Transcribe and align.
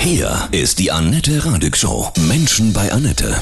Hier 0.00 0.48
ist 0.52 0.78
die 0.78 0.90
Annette 0.90 1.44
Radig 1.44 1.76
Show. 1.76 2.10
Menschen 2.28 2.72
bei 2.72 2.90
Annette. 2.90 3.34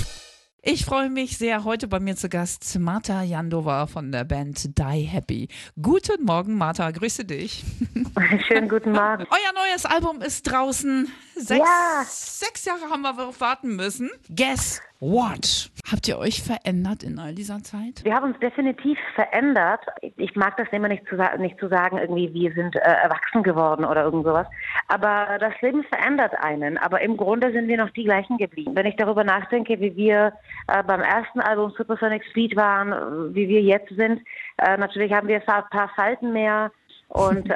Ich 0.60 0.84
freue 0.84 1.08
mich 1.08 1.38
sehr. 1.38 1.64
Heute 1.64 1.86
bei 1.88 2.00
mir 2.00 2.16
zu 2.16 2.28
Gast 2.28 2.78
Marta 2.78 3.22
Jandova 3.22 3.86
von 3.86 4.10
der 4.12 4.24
Band 4.24 4.76
Die 4.78 5.02
Happy. 5.02 5.48
Guten 5.80 6.24
Morgen, 6.24 6.54
Marta. 6.58 6.90
Grüße 6.90 7.24
dich. 7.24 7.64
Schönen 8.48 8.68
guten 8.68 8.92
Morgen. 8.92 9.24
Euer 9.30 9.52
neues 9.70 9.86
Album 9.86 10.20
ist 10.20 10.42
draußen. 10.50 11.08
Sechs, 11.36 11.58
Ja. 11.60 12.04
sechs 12.08 12.64
Jahre 12.64 12.90
haben 12.90 13.02
wir 13.02 13.14
darauf 13.14 13.40
warten 13.40 13.76
müssen. 13.76 14.10
Guess 14.28 14.80
what? 15.00 15.70
Habt 15.90 16.06
ihr 16.08 16.18
euch 16.18 16.42
verändert 16.42 17.02
in 17.02 17.18
all 17.18 17.34
dieser 17.34 17.62
Zeit? 17.62 18.04
Wir 18.04 18.14
haben 18.14 18.26
uns 18.32 18.38
definitiv 18.40 18.98
verändert. 19.14 19.80
Ich 20.16 20.36
mag 20.36 20.56
das 20.56 20.68
immer 20.72 20.88
nicht 20.88 21.04
zu, 21.08 21.16
nicht 21.38 21.58
zu 21.58 21.68
sagen, 21.68 21.98
irgendwie 21.98 22.32
wir 22.34 22.52
sind 22.52 22.76
äh, 22.76 22.80
erwachsen 22.80 23.42
geworden 23.42 23.84
oder 23.84 24.04
irgend 24.04 24.24
sowas. 24.24 24.46
Aber 24.88 25.38
das 25.38 25.54
Leben 25.62 25.84
verändert 25.84 26.34
einen. 26.40 26.76
Aber 26.78 27.00
im 27.00 27.16
Grunde 27.16 27.52
sind 27.52 27.68
wir 27.68 27.78
noch 27.78 27.90
die 27.90 28.04
gleichen 28.04 28.36
geblieben. 28.36 28.72
Wenn 28.74 28.86
ich 28.86 28.96
darüber 28.96 29.24
nachdenke, 29.24 29.80
wie 29.80 29.96
wir 29.96 30.32
äh, 30.66 30.82
beim 30.82 31.00
ersten 31.00 31.40
Album 31.40 31.72
Supersonic 31.76 32.24
Speed 32.30 32.56
waren, 32.56 32.92
äh, 32.92 33.34
wie 33.34 33.48
wir 33.48 33.62
jetzt 33.62 33.94
sind, 33.96 34.20
äh, 34.58 34.76
natürlich 34.76 35.12
haben 35.12 35.28
wir 35.28 35.36
ein 35.36 35.64
paar 35.70 35.90
Falten 35.94 36.32
mehr. 36.32 36.70
Und 37.08 37.48
äh, 37.48 37.54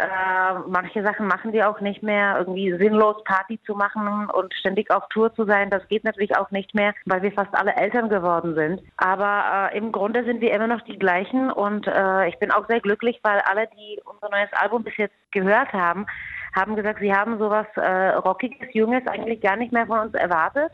manche 0.67 1.03
Sachen 1.03 1.27
machen 1.27 1.53
wir 1.53 1.69
auch 1.69 1.81
nicht 1.81 2.03
mehr, 2.03 2.37
irgendwie 2.39 2.73
sinnlos 2.79 3.23
Party 3.25 3.61
zu 3.67 3.75
machen 3.75 4.29
und 4.31 4.55
ständig 4.55 4.91
auf 4.91 5.07
Tour 5.11 5.35
zu 5.35 5.45
sein. 5.45 5.69
Das 5.69 5.87
geht 5.89 6.05
natürlich 6.05 6.37
auch 6.37 6.51
nicht 6.51 6.75
mehr, 6.75 6.95
weil 7.05 7.21
wir 7.21 7.33
fast 7.33 7.55
alle 7.55 7.75
Eltern 7.77 8.09
geworden 8.09 8.55
sind. 8.55 8.81
Aber 8.97 9.71
äh, 9.73 9.77
im 9.77 9.93
Grunde 9.93 10.25
sind 10.25 10.41
wir 10.41 10.53
immer 10.53 10.69
noch 10.69 10.81
die 10.83 10.99
gleichen 10.99 11.51
und 11.51 11.87
äh, 11.87 12.29
ich 12.29 12.39
bin 12.39 12.51
auch 12.51 12.67
sehr 12.67 12.81
glücklich, 12.81 13.21
weil 13.23 13.41
alle, 13.41 13.69
die 13.77 14.01
unser 14.05 14.31
neues 14.31 14.53
Album 14.55 14.85
bis 14.85 14.97
jetzt 14.97 15.15
gehört 15.33 15.73
haben, 15.75 16.07
haben 16.55 16.75
gesagt, 16.75 17.01
sie 17.01 17.13
haben 17.13 17.39
sowas 17.39 17.67
äh, 17.77 18.09
Rockiges, 18.17 18.73
Junges 18.73 19.07
eigentlich 19.07 19.41
gar 19.43 19.57
nicht 19.57 19.73
mehr 19.73 19.87
von 19.87 19.99
uns 19.99 20.15
erwartet. 20.15 20.73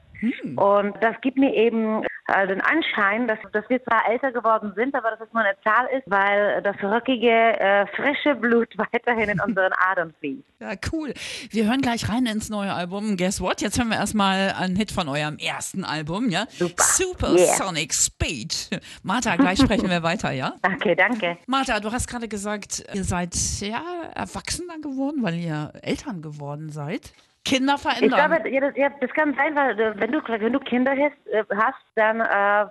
Und 0.57 0.95
das 1.01 1.21
gibt 1.21 1.39
mir 1.39 1.55
eben 1.55 2.05
äh, 2.29 2.47
den 2.47 2.61
Anschein, 2.61 3.27
dass, 3.27 3.38
dass 3.52 3.69
wir 3.69 3.83
zwar 3.85 4.09
älter 4.11 4.33
geworden 4.33 4.73
sind, 4.77 4.95
aber 4.95 5.10
dass 5.10 5.21
es 5.21 5.33
nur 5.33 5.43
eine 5.43 5.57
Zahl 5.63 5.87
ist, 5.97 6.05
weil 6.07 6.60
das 6.63 6.77
rockige, 6.83 7.30
äh, 7.30 7.87
frische 7.88 8.35
Blut 8.35 8.69
weiterhin 8.77 9.30
in 9.30 9.41
unseren 9.41 9.73
Adern 9.73 10.13
fließt. 10.21 10.43
Ja, 10.60 10.73
cool. 10.93 11.15
Wir 11.51 11.66
hören 11.66 11.80
gleich 11.80 12.09
rein 12.09 12.27
ins 12.27 12.51
neue 12.51 12.73
Album. 12.73 13.16
Guess 13.16 13.41
what? 13.41 13.60
Jetzt 13.60 13.79
hören 13.79 13.88
wir 13.88 13.97
erstmal 13.97 14.52
einen 14.59 14.77
Hit 14.77 14.91
von 14.93 15.09
eurem 15.09 15.38
ersten 15.38 15.85
Album, 15.85 16.29
ja? 16.30 16.47
Super. 16.51 16.82
Supersonic 16.82 17.95
Speed. 17.95 18.71
Martha, 19.03 19.37
gleich 19.37 19.59
sprechen 19.59 19.88
wir 19.88 20.03
weiter, 20.03 20.32
ja? 20.32 20.55
Okay, 20.79 20.95
danke. 20.95 21.38
Martha, 21.47 21.80
du 21.80 21.91
hast 21.91 22.09
gerade 22.09 22.29
gesagt, 22.29 22.85
ihr 22.93 23.03
seid 23.03 23.35
ja 23.60 23.82
erwachsener 24.15 24.79
geworden, 24.80 25.23
weil 25.23 25.35
ihr 25.35 25.73
Eltern 25.82 26.23
geworden 26.23 26.71
seid. 26.71 27.13
Kinder 27.45 27.75
Ich 27.77 27.83
verändern. 27.83 28.31
glaube, 28.31 28.51
ja, 28.51 28.61
das, 28.61 28.77
ja, 28.77 28.89
das 29.01 29.11
kann 29.13 29.35
sein, 29.35 29.55
weil 29.55 29.79
äh, 29.79 29.99
wenn 29.99 30.13
du, 30.13 30.21
wenn 30.27 30.53
du 30.53 30.61
Kinder 30.61 30.93
hast, 30.93 31.27
äh, 31.33 31.45
hast 31.57 31.79
dann 31.95 32.21
äh, 32.21 32.71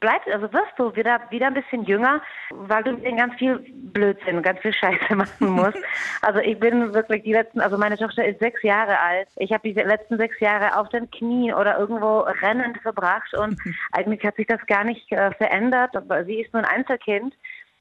bleibst, 0.00 0.28
also 0.28 0.52
wirst 0.52 0.72
du 0.76 0.94
wieder, 0.94 1.20
wieder 1.30 1.46
ein 1.48 1.54
bisschen 1.54 1.84
jünger, 1.84 2.20
weil 2.50 2.82
du 2.82 2.94
den 2.96 3.16
ganz 3.16 3.34
viel 3.34 3.58
Blödsinn, 3.92 4.42
ganz 4.42 4.60
viel 4.60 4.72
Scheiße 4.72 5.14
machen 5.14 5.48
musst. 5.48 5.78
also 6.22 6.40
ich 6.40 6.58
bin 6.58 6.92
wirklich 6.94 7.22
die 7.22 7.32
letzten, 7.32 7.60
also 7.60 7.76
meine 7.78 7.96
Tochter 7.96 8.24
ist 8.24 8.40
sechs 8.40 8.62
Jahre 8.62 8.98
alt. 8.98 9.28
Ich 9.36 9.52
habe 9.52 9.68
die 9.68 9.80
letzten 9.80 10.16
sechs 10.18 10.38
Jahre 10.40 10.76
auf 10.76 10.88
den 10.90 11.10
Knien 11.10 11.54
oder 11.54 11.78
irgendwo 11.78 12.20
rennend 12.20 12.78
verbracht 12.78 13.34
und 13.34 13.58
eigentlich 13.92 14.24
hat 14.24 14.36
sich 14.36 14.46
das 14.46 14.64
gar 14.66 14.84
nicht 14.84 15.10
äh, 15.12 15.32
verändert. 15.32 15.94
Sie 16.26 16.40
ist 16.40 16.52
nur 16.52 16.62
ein 16.62 16.78
Einzelkind. 16.78 17.34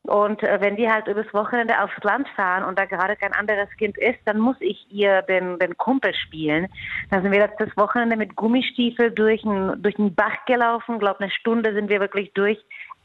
Und 0.08 0.42
äh, 0.44 0.60
wenn 0.62 0.78
wir 0.78 0.92
halt 0.92 1.08
übers 1.08 1.32
Wochenende 1.34 1.82
aufs 1.82 2.04
Land 2.04 2.28
fahren 2.36 2.64
und 2.64 2.80
da 2.80 2.86
gerade 2.86 3.16
kein 3.16 3.34
anderes 3.34 3.70
Kind 3.78 3.98
ist, 3.98 4.20
dann 4.26 4.40
muss 4.40 4.58
ich 4.60 4.86
ihr 4.90 5.22
den, 5.24 5.60
den 5.60 5.78
Kumpel 5.78 6.14
spielen. 6.14 6.68
Dann 7.10 7.24
sind 7.24 7.32
wir 7.32 7.40
letztes 7.40 7.76
Wochenende 7.78 8.16
mit 8.16 8.36
Gummistiefel 8.36 9.12
durch 9.12 9.44
einen 9.46 9.82
durch 9.82 9.98
einen 10.00 10.16
Bach 10.16 10.46
gelaufen. 10.46 11.00
glaube 11.00 11.20
eine 11.20 11.32
Stunde 11.32 11.74
sind 11.74 11.90
wir 11.90 12.00
wirklich 12.00 12.32
durch 12.34 12.58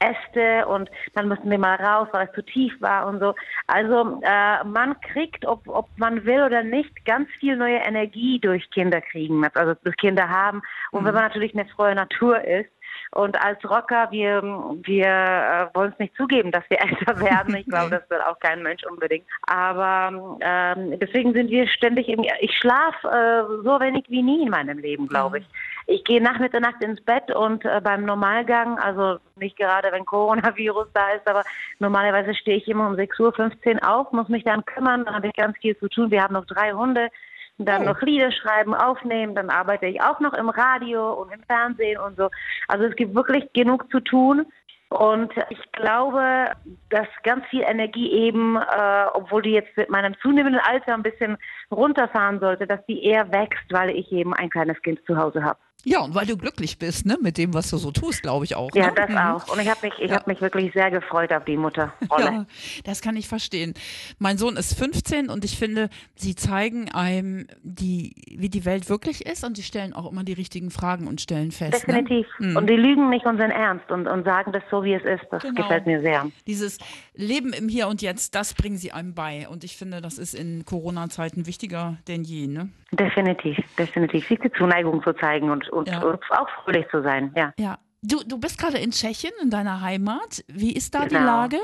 Äste 0.03 0.67
und 0.67 0.91
dann 1.14 1.28
mussten 1.28 1.50
wir 1.50 1.59
mal 1.59 1.77
raus, 1.77 2.09
weil 2.12 2.26
es 2.26 2.34
zu 2.34 2.43
tief 2.43 2.72
war 2.81 3.06
und 3.06 3.21
so. 3.21 3.34
Also 3.66 4.21
äh, 4.22 4.65
man 4.65 5.00
kriegt, 5.00 5.47
ob, 5.47 5.66
ob 5.69 5.88
man 5.97 6.25
will 6.25 6.43
oder 6.43 6.62
nicht, 6.62 7.05
ganz 7.05 7.28
viel 7.38 7.56
neue 7.56 7.78
Energie 7.78 8.41
durch 8.41 8.69
Kinder 8.71 9.00
kriegen, 9.00 9.44
also 9.55 9.75
durch 9.82 9.97
Kinder 9.97 10.28
haben. 10.28 10.62
Und 10.91 11.05
wenn 11.05 11.15
man 11.15 11.25
natürlich 11.25 11.55
eine 11.55 11.69
frohe 11.69 11.94
Natur 11.94 12.43
ist, 12.44 12.71
und 13.15 13.39
als 13.45 13.62
Rocker, 13.69 14.11
wir, 14.11 14.43
wir 14.43 15.06
äh, 15.06 15.75
wollen 15.75 15.93
es 15.93 15.99
nicht 15.99 16.17
zugeben, 16.17 16.50
dass 16.50 16.65
wir 16.71 16.81
älter 16.81 17.21
werden. 17.21 17.55
Ich 17.55 17.67
glaube, 17.67 17.91
das 17.91 18.09
will 18.09 18.21
auch 18.21 18.39
kein 18.41 18.62
Mensch 18.62 18.83
unbedingt. 18.84 19.27
Aber 19.47 20.39
ähm, 20.41 20.99
deswegen 20.99 21.34
sind 21.34 21.50
wir 21.50 21.69
ständig 21.69 22.09
im. 22.09 22.25
Ich 22.41 22.56
schlafe 22.56 23.09
äh, 23.09 23.62
so 23.62 23.81
wenig 23.81 24.05
wie 24.09 24.23
nie 24.23 24.43
in 24.43 24.49
meinem 24.49 24.78
Leben, 24.78 25.09
glaube 25.09 25.41
ich. 25.41 25.47
Ich 25.87 26.05
gehe 26.05 26.23
nach 26.23 26.39
Mitternacht 26.39 26.83
ins 26.83 27.03
Bett 27.03 27.31
und 27.34 27.65
äh, 27.67 27.81
beim 27.83 28.05
Normalgang, 28.05 28.78
also 28.78 29.19
nicht 29.37 29.56
gerade 29.56 29.93
wenn 29.93 30.06
Coronavirus 30.06 30.87
da 30.94 31.11
ist, 31.11 31.27
aber 31.29 31.43
normalerweise 31.81 32.34
stehe 32.34 32.56
ich 32.56 32.69
immer 32.69 32.87
um 32.87 32.94
6.15 32.94 33.75
Uhr 33.75 33.89
auf, 33.89 34.12
muss 34.12 34.29
mich 34.29 34.44
dann 34.44 34.65
kümmern, 34.65 35.05
dann 35.05 35.15
habe 35.15 35.27
ich 35.27 35.34
ganz 35.34 35.59
viel 35.59 35.77
zu 35.77 35.89
tun. 35.89 36.11
Wir 36.11 36.23
haben 36.23 36.34
noch 36.34 36.47
drei 36.47 36.73
Hunde 36.73 37.09
dann 37.58 37.84
noch 37.84 38.00
Lieder 38.02 38.32
schreiben, 38.32 38.74
aufnehmen, 38.74 39.34
dann 39.34 39.50
arbeite 39.50 39.86
ich 39.86 40.00
auch 40.02 40.20
noch 40.20 40.32
im 40.34 40.48
Radio 40.48 41.12
und 41.12 41.32
im 41.32 41.42
Fernsehen 41.44 42.00
und 42.00 42.16
so. 42.16 42.28
Also 42.68 42.84
es 42.84 42.96
gibt 42.96 43.14
wirklich 43.14 43.52
genug 43.52 43.90
zu 43.90 44.00
tun. 44.00 44.46
Und 44.90 45.32
ich 45.48 45.72
glaube, 45.72 46.50
dass 46.90 47.06
ganz 47.22 47.46
viel 47.46 47.62
Energie 47.62 48.12
eben, 48.12 48.56
äh, 48.56 49.04
obwohl 49.14 49.40
die 49.40 49.52
jetzt 49.52 49.74
mit 49.74 49.88
meinem 49.88 50.14
zunehmenden 50.20 50.60
Alter 50.60 50.92
ein 50.92 51.02
bisschen 51.02 51.38
runterfahren 51.70 52.40
sollte, 52.40 52.66
dass 52.66 52.84
die 52.84 53.02
eher 53.02 53.32
wächst, 53.32 53.64
weil 53.70 53.88
ich 53.90 54.12
eben 54.12 54.34
ein 54.34 54.50
kleines 54.50 54.80
Kind 54.82 55.00
zu 55.06 55.16
Hause 55.16 55.42
habe. 55.42 55.58
Ja, 55.84 56.00
und 56.00 56.15
weil 56.15 56.26
du 56.26 56.37
glücklich 56.37 56.78
bist, 56.78 57.06
ne, 57.06 57.19
mit 57.20 57.38
dem, 57.38 57.54
was 57.54 57.70
du 57.70 57.76
so 57.76 57.91
tust, 57.91 58.22
glaube 58.22 58.44
ich 58.44 58.54
auch. 58.54 58.70
Ja, 58.75 58.87
ne? 58.88 58.93
das 58.97 59.09
Mhm. 59.10 59.16
auch. 59.16 59.48
Und 59.53 59.60
ich 59.60 59.69
habe 59.69 59.81
mich, 59.87 59.94
ich 59.98 60.10
Ja. 60.10 60.16
habe 60.16 60.31
mich 60.31 60.41
wirklich 60.41 60.72
sehr 60.72 60.91
gefreut 60.91 61.32
auf 61.32 61.44
die 61.44 61.56
Mutterrolle. 61.56 61.93
Ja, 62.25 62.47
das 62.84 63.00
kann 63.00 63.16
ich 63.16 63.28
verstehen. 63.28 63.75
Mein 64.19 64.38
Sohn 64.38 64.56
ist 64.56 64.75
15 64.78 65.28
und 65.28 65.44
ich 65.44 65.59
finde, 65.59 65.88
sie 66.15 66.34
zeigen 66.34 66.91
einem, 66.93 67.47
die, 67.62 68.15
wie 68.37 68.48
die 68.48 68.65
Welt 68.65 68.88
wirklich 68.88 69.26
ist 69.26 69.44
und 69.44 69.56
sie 69.56 69.62
stellen 69.62 69.93
auch 69.93 70.10
immer 70.10 70.25
die 70.25 70.32
richtigen 70.34 70.70
Fragen 70.70 71.06
und 71.09 71.20
stellen 71.20 71.50
fest. 71.53 71.87
Ne? 71.88 72.03
Definitiv. 72.03 72.26
Und 72.38 72.69
die 72.70 72.75
lügen 72.76 73.10
nicht 73.10 73.26
unseren 73.26 73.50
Ernst 73.50 73.91
und, 73.91 74.06
und 74.06 74.25
sagen 74.25 74.53
das 74.53 74.62
so, 74.70 74.84
wie 74.84 74.94
es 74.94 75.03
ist. 75.04 75.25
Das 75.31 75.43
Genau. 75.43 75.62
gefällt 75.62 75.87
mir 75.87 76.00
sehr. 76.00 76.26
Dieses 76.47 76.78
Leben 77.14 77.53
im 77.53 77.69
Hier 77.69 77.88
und 77.88 78.03
Jetzt, 78.03 78.34
das 78.34 78.54
bringen 78.54 78.76
sie 78.76 78.93
einem 78.93 79.14
bei. 79.14 79.49
Und 79.49 79.64
ich 79.64 79.76
finde, 79.76 80.00
das 80.00 80.19
ist 80.19 80.34
in 80.34 80.64
Corona-Zeiten 80.64 81.47
wichtiger 81.47 81.99
denn 82.09 82.22
je. 82.25 82.47
Ne? 82.47 82.69
Definitiv, 82.92 83.56
definitiv. 83.78 84.28
Sich 84.28 84.38
die 84.41 84.53
Zuneigung 84.53 85.03
zu 85.03 85.12
zeigen 85.14 85.50
und, 85.50 85.69
und, 85.70 85.88
Ja. 85.88 86.03
und 86.03 86.20
auch 86.30 86.48
fröhlich 86.64 86.86
zu 86.91 87.03
sein, 87.03 87.32
ja. 87.34 87.53
Ja. 87.58 87.78
Du, 88.03 88.22
du 88.26 88.38
bist 88.38 88.58
gerade 88.58 88.78
in 88.78 88.91
Tschechien, 88.91 89.32
in 89.42 89.48
deiner 89.50 89.80
Heimat. 89.80 90.44
Wie 90.48 90.72
ist 90.72 90.94
da 90.94 91.04
die 91.04 91.10
Genau. 91.14 91.25
Lage? 91.25 91.56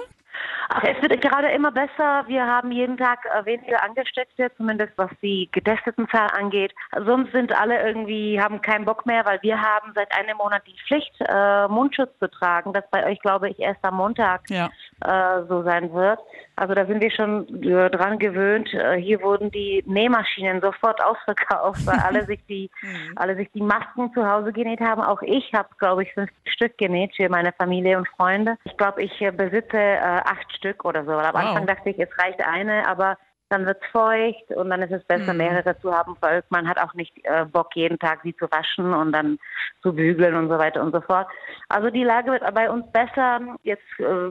Ach, 0.71 0.83
es 0.85 1.01
wird 1.01 1.21
gerade 1.23 1.49
immer 1.49 1.73
besser. 1.73 2.25
Wir 2.27 2.47
haben 2.47 2.71
jeden 2.71 2.99
Tag 2.99 3.25
äh, 3.25 3.45
weniger 3.47 3.83
Angesteckte, 3.83 4.51
zumindest 4.57 4.93
was 4.97 5.11
die 5.23 5.49
getesteten 5.53 6.07
Zahl 6.11 6.29
angeht. 6.39 6.75
Sonst 7.07 7.33
sind 7.33 7.59
alle 7.59 7.83
irgendwie, 7.87 8.39
haben 8.41 8.61
keinen 8.61 8.85
Bock 8.85 9.07
mehr, 9.07 9.25
weil 9.25 9.41
wir 9.43 9.61
haben 9.61 9.93
seit 9.95 10.13
einem 10.15 10.37
Monat 10.37 10.63
die 10.67 10.77
Pflicht, 10.87 11.15
äh, 11.21 11.69
Mundschutz 11.69 12.11
zu 12.19 12.31
tragen, 12.31 12.73
das 12.75 12.85
bei 12.91 13.07
euch, 13.07 13.19
glaube 13.21 13.49
ich, 13.49 13.59
erst 13.59 13.83
am 13.83 13.97
Montag 13.97 14.43
Ja. 14.51 14.69
äh, 15.05 15.43
so 15.49 15.63
sein 15.63 15.93
wird. 15.93 16.21
Also 16.57 16.75
da 16.75 16.85
sind 16.87 17.01
wir 17.01 17.11
schon 17.13 17.63
äh, 17.63 17.89
dran 17.89 18.19
gewöhnt. 18.19 18.73
Äh, 18.75 18.97
hier 18.97 19.23
wurden 19.23 19.51
die 19.51 19.83
Nähmaschinen 19.87 20.61
sofort 20.61 21.03
ausverkauft, 21.05 21.87
weil 21.87 21.99
alle 22.01 22.27
sich 22.27 22.45
die, 22.47 22.71
alle 23.17 23.37
sich 23.37 23.51
die 23.53 23.63
Masken 23.63 24.13
zu 24.13 24.29
Hause 24.29 24.53
genäht 24.53 24.81
haben. 24.81 25.01
Auch 25.03 25.23
ich 25.23 25.51
habe, 25.55 25.69
glaube 25.79 26.03
ich, 26.03 26.13
fünf 26.13 26.31
Stück 26.47 26.77
genäht 26.77 27.15
für 27.17 27.29
meine 27.31 27.53
Familie 27.53 27.97
und 27.97 28.09
Freunde. 28.09 28.57
Ich 28.65 28.77
glaube, 28.77 29.03
ich 29.03 29.21
äh, 29.23 29.31
besitze 29.31 29.79
acht 29.79 30.58
Stück 30.59 30.85
oder 30.85 31.05
so. 31.05 31.11
Weil 31.11 31.27
am 31.27 31.35
Wow. 31.35 31.43
Anfang 31.43 31.67
dachte 31.67 31.91
ich, 31.91 31.99
es 31.99 32.19
reicht 32.19 32.41
eine, 32.41 32.87
aber 32.87 33.17
dann 33.49 33.65
wird's 33.65 33.87
feucht 33.91 34.51
und 34.51 34.69
dann 34.69 34.83
ist 34.83 34.93
es 34.93 35.03
besser, 35.05 35.33
mehrere 35.33 35.79
zu 35.81 35.91
haben, 35.93 36.17
weil 36.21 36.45
man 36.51 36.69
hat 36.69 36.79
auch 36.79 36.93
nicht 36.95 37.13
äh, 37.25 37.47
Bock, 37.47 37.75
jeden 37.75 37.99
Tag 37.99 38.21
sie 38.23 38.37
zu 38.37 38.45
waschen 38.51 38.93
und 38.93 39.13
dann 39.13 39.39
zu 39.83 39.95
bügeln 39.95 40.35
und 40.35 40.49
so 40.49 40.59
weiter 40.59 40.83
und 40.83 40.93
so 40.93 41.01
fort. 41.01 41.27
Also 41.69 41.89
die 41.91 42.05
Lage 42.05 42.31
wird 42.31 42.43
bei 42.55 42.71
uns 42.71 42.85
besser. 42.93 43.41
Jetzt 43.63 43.83
äh, 44.01 44.29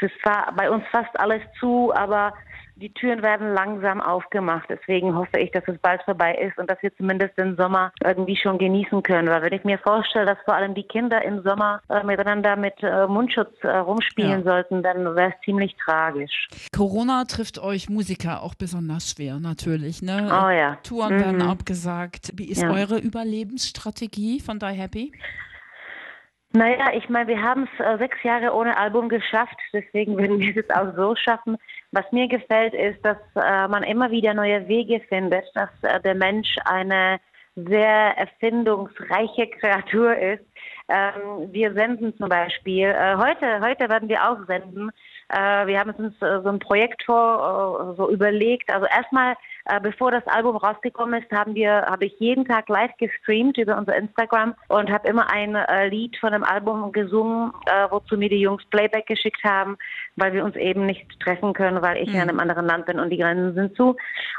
ist 0.00 0.14
bei 0.56 0.70
uns 0.70 0.84
fast 0.90 1.18
alles 1.20 1.42
zu, 1.60 1.92
aber 1.94 2.34
die 2.80 2.92
Türen 2.94 3.22
werden 3.22 3.52
langsam 3.54 4.00
aufgemacht. 4.00 4.66
Deswegen 4.68 5.14
hoffe 5.14 5.38
ich, 5.38 5.50
dass 5.52 5.62
es 5.68 5.78
bald 5.78 6.02
vorbei 6.02 6.34
ist 6.34 6.58
und 6.58 6.68
dass 6.70 6.82
wir 6.82 6.94
zumindest 6.96 7.36
den 7.38 7.56
Sommer 7.56 7.92
irgendwie 8.02 8.36
schon 8.36 8.58
genießen 8.58 9.02
können. 9.02 9.28
Weil 9.28 9.42
wenn 9.42 9.52
ich 9.52 9.64
mir 9.64 9.78
vorstelle, 9.78 10.26
dass 10.26 10.38
vor 10.44 10.54
allem 10.54 10.74
die 10.74 10.82
Kinder 10.84 11.22
im 11.22 11.42
Sommer 11.42 11.82
äh, 11.88 12.02
miteinander 12.04 12.56
mit 12.56 12.74
äh, 12.82 13.06
Mundschutz 13.06 13.52
äh, 13.62 13.68
rumspielen 13.68 14.40
Ja. 14.40 14.42
sollten, 14.42 14.82
dann 14.82 15.04
wäre 15.16 15.30
es 15.30 15.44
ziemlich 15.44 15.76
tragisch. 15.76 16.48
Corona 16.74 17.24
trifft 17.24 17.58
euch 17.58 17.88
Musiker 17.88 18.42
auch 18.42 18.54
besonders 18.54 19.10
schwer, 19.10 19.38
natürlich. 19.38 20.02
Ne? 20.02 20.26
Oh 20.30 20.48
ja. 20.50 20.76
Touren 20.82 21.10
werden 21.20 21.42
abgesagt. 21.42 22.32
Wie 22.34 22.46
ist 22.50 22.62
Ja. 22.62 22.70
eure 22.70 22.98
Überlebensstrategie 22.98 24.40
von 24.40 24.58
Die 24.58 24.66
Happy? 24.66 25.12
Naja, 26.52 26.92
ich 26.94 27.08
meine, 27.08 27.28
wir 27.28 27.40
haben 27.40 27.68
es 27.72 27.84
äh, 27.84 27.96
sechs 27.98 28.20
Jahre 28.24 28.52
ohne 28.52 28.76
Album 28.76 29.08
geschafft, 29.08 29.56
deswegen 29.72 30.16
würden 30.18 30.40
wir 30.40 30.56
es 30.56 30.70
auch 30.70 30.94
so 30.96 31.14
schaffen. 31.14 31.56
Was 31.92 32.10
mir 32.10 32.26
gefällt, 32.26 32.74
ist, 32.74 33.04
dass 33.04 33.18
äh, 33.36 33.68
man 33.68 33.84
immer 33.84 34.10
wieder 34.10 34.34
neue 34.34 34.66
Wege 34.66 35.00
findet, 35.08 35.44
dass 35.54 35.70
äh, 35.82 36.00
der 36.00 36.16
Mensch 36.16 36.56
eine 36.64 37.20
sehr 37.54 38.16
erfindungsreiche 38.16 39.46
Kreatur 39.60 40.16
ist. 40.16 40.44
Ähm, 40.88 41.52
wir 41.52 41.72
senden 41.72 42.16
zum 42.16 42.28
Beispiel, 42.28 42.88
äh, 42.88 43.16
heute, 43.16 43.60
heute 43.60 43.88
werden 43.88 44.08
wir 44.08 44.28
auch 44.28 44.44
senden. 44.48 44.90
Äh, 45.28 45.66
wir 45.68 45.78
haben 45.78 45.90
uns 45.90 46.20
äh, 46.20 46.40
so 46.42 46.48
ein 46.48 46.58
Projekt 46.58 47.04
vor, 47.04 47.94
so 47.96 48.10
überlegt. 48.10 48.72
Also 48.72 48.86
erstmal 48.86 49.36
äh, 49.66 49.80
bevor 49.80 50.10
das 50.10 50.26
Album 50.26 50.56
rausgekommen 50.56 51.22
ist, 51.22 51.30
haben 51.30 51.54
wir, 51.54 51.82
habe 51.82 52.06
ich 52.06 52.18
jeden 52.18 52.44
Tag 52.44 52.68
live 52.68 52.96
gestreamt 52.98 53.58
über 53.58 53.76
unser 53.76 53.96
Instagram 53.96 54.54
und 54.68 54.90
habe 54.90 55.08
immer 55.08 55.30
ein 55.30 55.54
äh, 55.54 55.88
Lied 55.88 56.16
von 56.18 56.32
dem 56.32 56.44
Album 56.44 56.92
gesungen, 56.92 57.52
äh, 57.66 57.86
wozu 57.90 58.16
mir 58.16 58.28
die 58.28 58.40
Jungs 58.40 58.64
Playback 58.66 59.06
geschickt 59.06 59.42
haben, 59.44 59.76
weil 60.16 60.32
wir 60.32 60.44
uns 60.44 60.56
eben 60.56 60.86
nicht 60.86 61.20
treffen 61.20 61.52
können, 61.52 61.82
weil 61.82 61.98
ich 61.98 62.08
mhm. 62.08 62.16
in 62.16 62.20
einem 62.22 62.40
anderen 62.40 62.66
Land 62.66 62.86
bin 62.86 62.98
und 62.98 63.10
die 63.10 63.18
Grenzen 63.18 63.54
sind 63.54 63.76
zu. 63.76 63.96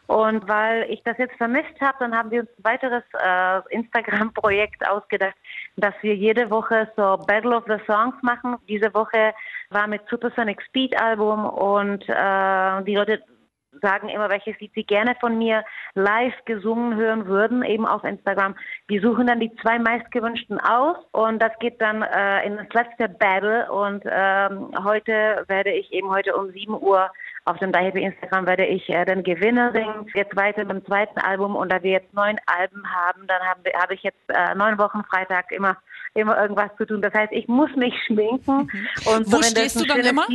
Und 0.07 0.47
weil 0.47 0.85
ich 0.89 1.01
das 1.03 1.17
jetzt 1.17 1.35
vermisst 1.37 1.79
habe, 1.79 1.97
dann 1.99 2.15
haben 2.15 2.31
wir 2.31 2.41
uns 2.41 2.49
ein 2.57 2.63
weiteres 2.63 3.03
äh, 3.13 3.75
Instagram-Projekt 3.75 4.87
ausgedacht, 4.87 5.35
dass 5.77 5.93
wir 6.01 6.15
jede 6.15 6.49
Woche 6.49 6.89
so 6.95 7.17
Battle 7.27 7.55
of 7.55 7.63
the 7.67 7.77
Songs 7.85 8.15
machen. 8.21 8.57
Diese 8.67 8.93
Woche 8.93 9.33
war 9.69 9.87
mit 9.87 10.01
Supersonic 10.09 10.61
Speed 10.63 10.99
Album 10.99 11.45
und 11.45 12.03
äh, 12.09 12.83
die 12.83 12.95
Leute 12.95 13.23
sagen 13.81 14.09
immer, 14.09 14.29
welches 14.29 14.59
Lied 14.59 14.71
sie 14.75 14.83
gerne 14.83 15.15
von 15.19 15.37
mir 15.37 15.63
live 15.93 16.33
gesungen 16.45 16.95
hören 16.95 17.25
würden, 17.25 17.63
eben 17.63 17.85
auf 17.85 18.03
Instagram. 18.03 18.55
Wir 18.87 19.01
suchen 19.01 19.27
dann 19.27 19.39
die 19.39 19.53
zwei 19.61 19.79
meistgewünschten 19.79 20.59
aus 20.59 20.97
und 21.11 21.41
das 21.41 21.51
geht 21.59 21.79
dann 21.81 22.01
äh, 22.01 22.45
in 22.45 22.57
das 22.57 22.67
letzte 22.73 23.09
Battle 23.09 23.71
und 23.71 24.03
ähm, 24.05 24.71
heute 24.83 25.43
werde 25.47 25.71
ich 25.71 25.91
eben 25.93 26.09
heute 26.09 26.35
um 26.35 26.51
7 26.51 26.73
Uhr 26.73 27.09
auf 27.45 27.57
dem 27.57 27.71
Dahebi 27.71 28.03
Instagram 28.03 28.45
werde 28.45 28.65
ich 28.65 28.87
äh, 28.89 29.03
den 29.05 29.23
Gewinner 29.23 29.71
singen. 29.71 30.05
Jetzt 30.13 30.35
weiter 30.35 30.63
mit 30.63 30.77
dem 30.77 30.85
zweiten 30.85 31.19
Album 31.19 31.55
und 31.55 31.71
da 31.71 31.81
wir 31.81 31.91
jetzt 31.91 32.13
neun 32.13 32.37
Alben 32.45 32.83
haben, 32.93 33.25
dann 33.27 33.41
habe 33.41 33.71
hab 33.73 33.89
ich 33.91 34.03
jetzt 34.03 34.29
äh, 34.29 34.53
neun 34.53 34.77
Wochen 34.77 35.03
Freitag 35.05 35.51
immer 35.51 35.77
immer 36.13 36.41
irgendwas 36.41 36.69
zu 36.77 36.85
tun. 36.85 37.01
Das 37.01 37.13
heißt, 37.13 37.31
ich 37.31 37.47
muss 37.47 37.73
mich 37.75 37.93
schminken. 38.05 38.69
Mhm. 38.71 38.87
Und 39.05 39.27
so, 39.27 39.37
wo 39.37 39.41
stehst 39.41 39.79
du 39.79 39.85
dann 39.85 40.01
immer? 40.01 40.25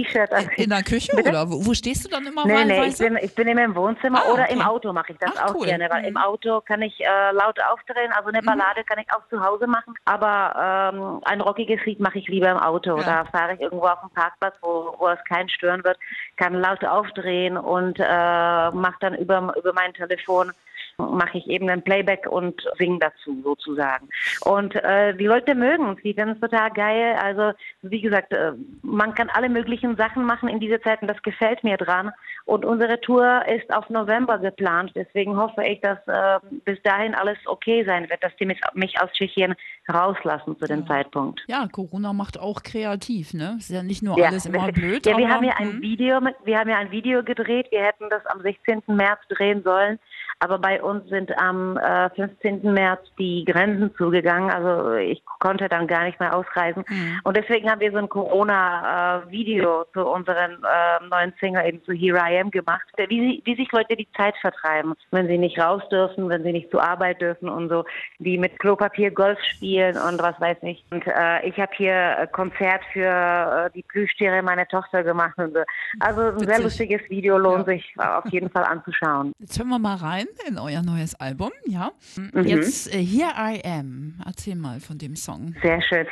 In 0.56 0.70
der 0.70 0.82
Küche 0.82 1.14
Bitte? 1.14 1.28
oder 1.28 1.50
wo, 1.50 1.66
wo, 1.66 1.74
stehst 1.74 2.04
du 2.04 2.08
dann 2.08 2.26
immer? 2.26 2.46
Nee, 2.46 2.64
nee, 2.64 2.86
ich 2.86 2.98
bin, 2.98 3.18
ich 3.20 3.34
bin 3.34 3.48
immer 3.48 3.64
im 3.64 3.74
Wohnzimmer 3.74 4.22
ah, 4.24 4.32
oder 4.32 4.44
okay. 4.44 4.54
im 4.54 4.62
Auto 4.62 4.92
mache 4.92 5.12
ich 5.12 5.18
das 5.18 5.32
Ach, 5.36 5.50
auch 5.50 5.54
cool. 5.56 5.66
gerne, 5.66 5.88
weil 5.90 6.02
mhm. 6.02 6.08
im 6.08 6.16
Auto 6.16 6.60
kann 6.62 6.80
ich 6.80 6.98
äh, 7.00 7.32
laut 7.32 7.58
aufdrehen, 7.60 8.10
also 8.12 8.28
eine 8.28 8.40
mhm. 8.40 8.46
Ballade 8.46 8.80
mhm. 8.80 8.86
kann 8.86 8.98
ich 8.98 9.12
auch 9.12 9.28
zu 9.28 9.44
Hause 9.44 9.66
machen, 9.66 9.94
aber 10.06 10.92
ähm, 10.94 11.20
ein 11.24 11.40
rockiges 11.40 11.84
Lied 11.84 12.00
mache 12.00 12.18
ich 12.18 12.28
lieber 12.28 12.50
im 12.50 12.58
Auto. 12.58 12.96
Ja. 12.98 13.04
Da 13.04 13.24
fahre 13.26 13.54
ich 13.54 13.60
irgendwo 13.60 13.86
auf 13.86 14.00
dem 14.00 14.10
Parkplatz, 14.10 14.54
wo, 14.62 14.94
wo 14.98 15.08
es 15.08 15.22
keinen 15.28 15.48
stören 15.48 15.84
wird, 15.84 15.98
kann 16.36 16.54
laut 16.54 16.84
aufdrehen 16.84 17.58
und 17.58 17.98
äh, 17.98 18.70
mache 18.70 18.96
dann 19.00 19.14
über, 19.14 19.54
über 19.56 19.72
mein 19.74 19.92
Telefon 19.92 20.52
mache 20.98 21.38
ich 21.38 21.46
eben 21.48 21.68
ein 21.68 21.82
Playback 21.82 22.26
und 22.26 22.62
singe 22.78 22.98
dazu 22.98 23.42
sozusagen. 23.42 24.08
Und 24.42 24.74
äh, 24.76 25.14
die 25.14 25.26
Leute 25.26 25.54
mögen 25.54 25.90
es, 25.90 26.02
die 26.02 26.14
finden 26.14 26.34
es 26.34 26.40
total 26.40 26.70
geil. 26.70 27.16
Also 27.22 27.52
wie 27.90 28.00
gesagt, 28.00 28.32
äh, 28.32 28.52
man 28.82 29.14
kann 29.14 29.30
alle 29.30 29.48
möglichen 29.48 29.96
Sachen 29.96 30.24
machen 30.24 30.48
in 30.48 30.60
dieser 30.60 30.80
Zeit 30.82 31.02
und 31.02 31.08
das 31.08 31.20
gefällt 31.22 31.64
mir 31.64 31.76
dran. 31.76 32.12
Und 32.44 32.64
unsere 32.64 33.00
Tour 33.00 33.42
ist 33.46 33.72
auf 33.74 33.88
November 33.90 34.38
geplant. 34.38 34.92
Deswegen 34.94 35.36
hoffe 35.36 35.64
ich, 35.64 35.80
dass 35.80 35.98
äh, 36.06 36.38
bis 36.64 36.80
dahin 36.82 37.14
alles 37.14 37.38
okay 37.46 37.84
sein 37.84 38.08
wird, 38.08 38.22
dass 38.22 38.34
die 38.36 38.46
mich, 38.46 38.60
mich 38.74 39.00
aus 39.00 39.10
Tschechien 39.12 39.54
rauslassen 39.92 40.58
zu 40.58 40.66
dem 40.66 40.80
ja. 40.80 40.86
Zeitpunkt. 40.86 41.42
Ja, 41.48 41.66
Corona 41.70 42.12
macht 42.12 42.38
auch 42.38 42.62
kreativ, 42.62 43.34
ne? 43.34 43.56
Ist 43.58 43.70
ja 43.70 43.82
nicht 43.82 44.02
nur 44.02 44.18
ja. 44.18 44.28
alles 44.28 44.46
immer 44.46 44.70
blöd. 44.72 45.06
Ja, 45.06 45.16
wir 45.16 45.28
haben 45.28 45.44
ja 45.44 45.54
ein 45.56 45.72
hm. 45.72 45.82
Video 45.82 46.20
wir 46.44 46.58
haben 46.58 46.70
ja 46.70 46.76
ein 46.76 46.90
Video 46.90 47.22
gedreht. 47.22 47.68
Wir 47.70 47.82
hätten 47.82 48.08
das 48.10 48.24
am 48.26 48.40
16. 48.40 48.82
März 48.86 49.20
drehen 49.28 49.62
sollen. 49.62 49.98
Aber 50.38 50.58
bei 50.58 50.82
uns 50.82 51.08
sind 51.08 51.36
am 51.38 51.78
äh, 51.78 52.10
15. 52.10 52.62
März 52.72 53.00
die 53.18 53.44
Grenzen 53.46 53.94
zugegangen. 53.96 54.50
Also 54.50 54.94
ich 54.94 55.22
konnte 55.38 55.68
dann 55.68 55.86
gar 55.86 56.04
nicht 56.04 56.20
mehr 56.20 56.36
ausreisen. 56.36 56.84
Mhm. 56.88 57.20
Und 57.24 57.36
deswegen 57.36 57.70
haben 57.76 57.80
wir 57.80 57.92
so 57.92 57.98
ein 57.98 58.08
Corona-Video 58.08 59.82
äh, 59.82 59.84
zu 59.92 60.06
unseren 60.06 60.52
äh, 60.52 61.06
neuen 61.08 61.32
Singer 61.40 61.64
eben 61.66 61.82
zu 61.84 61.92
Here 61.92 62.18
I 62.18 62.38
Am 62.38 62.50
gemacht, 62.50 62.86
wie, 63.08 63.42
wie 63.44 63.56
sich 63.56 63.70
Leute 63.72 63.96
die 63.96 64.08
Zeit 64.16 64.34
vertreiben, 64.40 64.94
wenn 65.10 65.26
sie 65.26 65.36
nicht 65.36 65.58
raus 65.58 65.82
dürfen, 65.90 66.28
wenn 66.28 66.42
sie 66.42 66.52
nicht 66.52 66.70
zur 66.70 66.82
Arbeit 66.82 67.20
dürfen 67.20 67.48
und 67.48 67.68
so, 67.68 67.84
die 68.18 68.38
mit 68.38 68.58
Klopapier 68.58 69.10
Golf 69.10 69.38
spielen 69.42 69.96
und 69.96 70.20
was 70.22 70.40
weiß 70.40 70.56
ich. 70.62 70.84
Und 70.90 71.06
äh, 71.06 71.46
ich 71.46 71.58
habe 71.58 71.72
hier 71.76 72.28
Konzert 72.32 72.82
für 72.92 73.66
äh, 73.66 73.70
die 73.74 73.82
Plüschtiere 73.82 74.42
meiner 74.42 74.66
Tochter 74.66 75.02
gemacht. 75.02 75.36
Und 75.36 75.52
so. 75.52 75.60
Also 76.00 76.22
ein 76.22 76.34
Witzig. 76.36 76.48
sehr 76.48 76.60
lustiges 76.62 77.10
Video 77.10 77.36
lohnt 77.36 77.66
ja. 77.66 77.74
sich 77.74 77.94
auf 77.98 78.26
jeden 78.30 78.48
Fall 78.50 78.64
anzuschauen. 78.64 79.32
Jetzt 79.38 79.58
hören 79.58 79.68
wir 79.68 79.78
mal 79.78 79.96
rein 79.96 80.26
in 80.48 80.58
euer 80.58 80.82
neues 80.82 81.14
Album, 81.20 81.50
ja. 81.66 81.90
Mhm. 82.16 82.44
Jetzt 82.44 82.94
äh, 82.94 82.98
Here 82.98 83.32
I 83.36 83.60
Am. 83.64 84.14
Erzähl 84.24 84.56
mal 84.56 84.80
von 84.80 84.96
dem 84.96 85.14
Song. 85.14 85.54
Sehr 85.62 85.82
schön. 85.82 86.06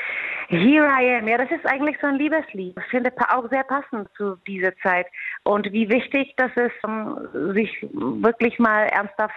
Here 0.49 0.87
I 0.87 1.19
Am, 1.19 1.29
ja, 1.29 1.38
das 1.38 1.50
ist 1.50 1.67
eigentlich 1.67 1.96
so 2.00 2.06
ein 2.06 2.17
Liebeslied. 2.17 2.76
Ich 2.79 2.91
finde 2.91 3.12
auch 3.29 3.49
sehr 3.50 3.64
passend 3.64 4.08
zu 4.17 4.37
dieser 4.46 4.76
Zeit. 4.79 5.06
Und 5.43 5.73
wie 5.73 5.88
wichtig 5.88 6.35
das 6.37 6.50
ist, 6.56 6.85
um, 6.85 7.19
sich 7.55 7.87
wirklich 7.93 8.58
mal 8.58 8.87
ernsthaft 8.87 9.35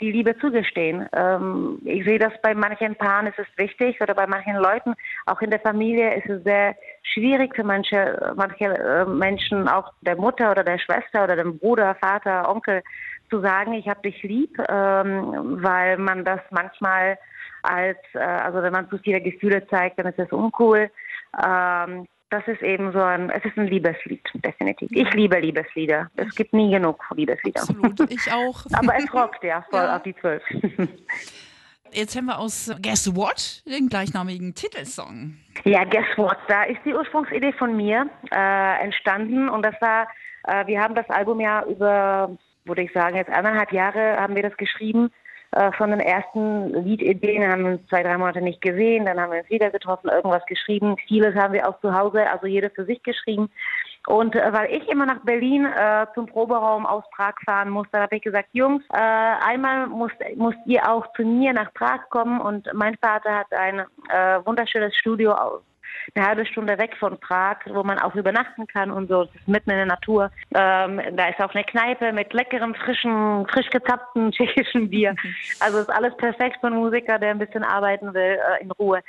die 0.00 0.12
Liebe 0.12 0.36
zugestehen. 0.38 1.08
Ähm, 1.12 1.78
ich 1.84 2.04
sehe 2.04 2.18
das 2.18 2.32
bei 2.42 2.54
manchen 2.54 2.94
Paaren 2.96 3.26
ist 3.26 3.38
es 3.38 3.46
wichtig 3.56 4.00
oder 4.00 4.14
bei 4.14 4.26
manchen 4.26 4.56
Leuten, 4.56 4.94
auch 5.26 5.40
in 5.42 5.50
der 5.50 5.60
Familie 5.60 6.14
ist 6.14 6.28
es 6.28 6.42
sehr 6.42 6.74
schwierig 7.02 7.54
für 7.54 7.64
manche, 7.64 8.32
manche 8.34 8.64
äh, 8.64 9.04
Menschen, 9.04 9.68
auch 9.68 9.92
der 10.00 10.16
Mutter 10.16 10.50
oder 10.50 10.64
der 10.64 10.78
Schwester 10.78 11.24
oder 11.24 11.36
dem 11.36 11.58
Bruder, 11.58 11.94
Vater, 12.00 12.48
Onkel, 12.48 12.82
zu 13.28 13.40
sagen, 13.40 13.74
ich 13.74 13.88
habe 13.88 14.02
dich 14.02 14.22
lieb, 14.22 14.58
ähm, 14.68 15.62
weil 15.62 15.98
man 15.98 16.24
das 16.24 16.40
manchmal 16.50 17.16
als, 17.62 17.98
äh, 18.14 18.18
also 18.18 18.62
wenn 18.62 18.72
man 18.72 18.88
zu 18.88 18.98
viele 18.98 19.20
Gefühle 19.20 19.66
zeigt, 19.68 19.98
dann 19.98 20.06
ist 20.06 20.18
es 20.18 20.30
uncool. 20.32 20.90
Ähm, 21.44 22.06
das 22.30 22.46
ist 22.46 22.62
eben 22.62 22.92
so 22.92 23.00
ein, 23.00 23.28
es 23.30 23.44
ist 23.44 23.58
ein 23.58 23.66
Liebeslied, 23.66 24.22
definitiv. 24.34 24.88
Ich 24.92 25.12
liebe 25.14 25.38
Liebeslieder. 25.40 26.08
Es 26.16 26.34
gibt 26.36 26.52
nie 26.52 26.70
genug 26.70 27.04
Liebeslieder. 27.14 27.60
Absolut, 27.60 28.00
ich 28.08 28.32
auch. 28.32 28.64
Aber 28.72 28.96
es 28.96 29.12
rockt 29.12 29.42
ja 29.42 29.64
voll 29.68 29.80
ja. 29.82 29.96
auf 29.96 30.02
die 30.02 30.14
Zwölf. 30.16 30.42
Jetzt 31.92 32.16
haben 32.16 32.26
wir 32.26 32.38
aus 32.38 32.72
Guess 32.80 33.16
What 33.16 33.64
den 33.66 33.88
gleichnamigen 33.88 34.54
Titelsong. 34.54 35.38
Ja, 35.64 35.82
Guess 35.84 36.16
What, 36.16 36.38
da 36.46 36.62
ist 36.62 36.78
die 36.84 36.94
Ursprungsidee 36.94 37.52
von 37.52 37.76
mir 37.76 38.08
äh, 38.30 38.84
entstanden 38.84 39.48
und 39.48 39.62
das 39.64 39.74
war, 39.80 40.06
äh, 40.44 40.66
wir 40.68 40.80
haben 40.80 40.94
das 40.94 41.10
Album 41.10 41.40
ja 41.40 41.64
über, 41.64 42.36
würde 42.64 42.82
ich 42.82 42.92
sagen, 42.92 43.16
jetzt 43.16 43.30
eineinhalb 43.30 43.72
Jahre 43.72 44.18
haben 44.20 44.36
wir 44.36 44.44
das 44.44 44.56
geschrieben 44.56 45.10
äh, 45.52 45.72
von 45.72 45.90
den 45.90 46.00
ersten 46.00 46.84
Liedideen 46.84 47.50
haben 47.50 47.64
wir 47.64 47.72
uns 47.72 47.86
zwei, 47.88 48.02
drei 48.02 48.16
Monate 48.16 48.40
nicht 48.40 48.60
gesehen, 48.60 49.06
dann 49.06 49.20
haben 49.20 49.32
wir 49.32 49.40
uns 49.40 49.50
wieder 49.50 49.70
getroffen, 49.70 50.08
irgendwas 50.08 50.44
geschrieben. 50.46 50.96
Vieles 51.08 51.34
haben 51.34 51.54
wir 51.54 51.68
auch 51.68 51.80
zu 51.80 51.92
Hause, 51.94 52.30
also 52.30 52.46
jeder 52.46 52.70
für 52.70 52.84
sich 52.84 53.02
geschrieben. 53.02 53.50
Und 54.06 54.34
äh, 54.34 54.52
weil 54.52 54.72
ich 54.72 54.88
immer 54.88 55.06
nach 55.06 55.20
Berlin 55.24 55.66
äh, 55.66 56.06
zum 56.14 56.26
Proberaum 56.26 56.86
aus 56.86 57.04
Prag 57.14 57.34
fahren 57.44 57.70
musste, 57.70 57.98
habe 57.98 58.16
ich 58.16 58.22
gesagt, 58.22 58.48
Jungs, 58.52 58.82
äh, 58.92 58.98
einmal 58.98 59.88
musst, 59.88 60.16
musst 60.36 60.58
ihr 60.66 60.88
auch 60.88 61.12
zu 61.14 61.22
mir 61.22 61.52
nach 61.52 61.72
Prag 61.74 62.08
kommen. 62.08 62.40
Und 62.40 62.68
mein 62.72 62.96
Vater 62.96 63.34
hat 63.34 63.52
ein 63.52 63.80
äh, 63.80 64.44
wunderschönes 64.44 64.94
Studio 64.96 65.34
eine 66.14 66.26
halbe 66.26 66.46
Stunde 66.46 66.78
weg 66.78 66.96
von 66.98 67.18
Prag, 67.18 67.58
wo 67.66 67.82
man 67.82 67.98
auch 67.98 68.14
übernachten 68.14 68.66
kann 68.66 68.90
und 68.90 69.08
so. 69.08 69.24
Das 69.24 69.34
ist 69.34 69.48
mitten 69.48 69.70
in 69.70 69.76
der 69.76 69.86
Natur. 69.86 70.30
Ähm, 70.54 71.00
da 71.12 71.28
ist 71.28 71.40
auch 71.40 71.54
eine 71.54 71.64
Kneipe 71.64 72.12
mit 72.12 72.32
leckerem, 72.32 72.74
frischen, 72.74 73.46
frisch 73.48 73.70
gezapften 73.70 74.32
tschechischen 74.32 74.90
Bier. 74.90 75.12
Mhm. 75.12 75.34
Also 75.60 75.78
ist 75.78 75.90
alles 75.90 76.16
perfekt 76.16 76.58
für 76.60 76.68
einen 76.68 76.76
Musiker, 76.76 77.18
der 77.18 77.30
ein 77.30 77.38
bisschen 77.38 77.64
arbeiten 77.64 78.12
will, 78.14 78.38
äh, 78.38 78.62
in 78.62 78.70
Ruhe. 78.72 79.00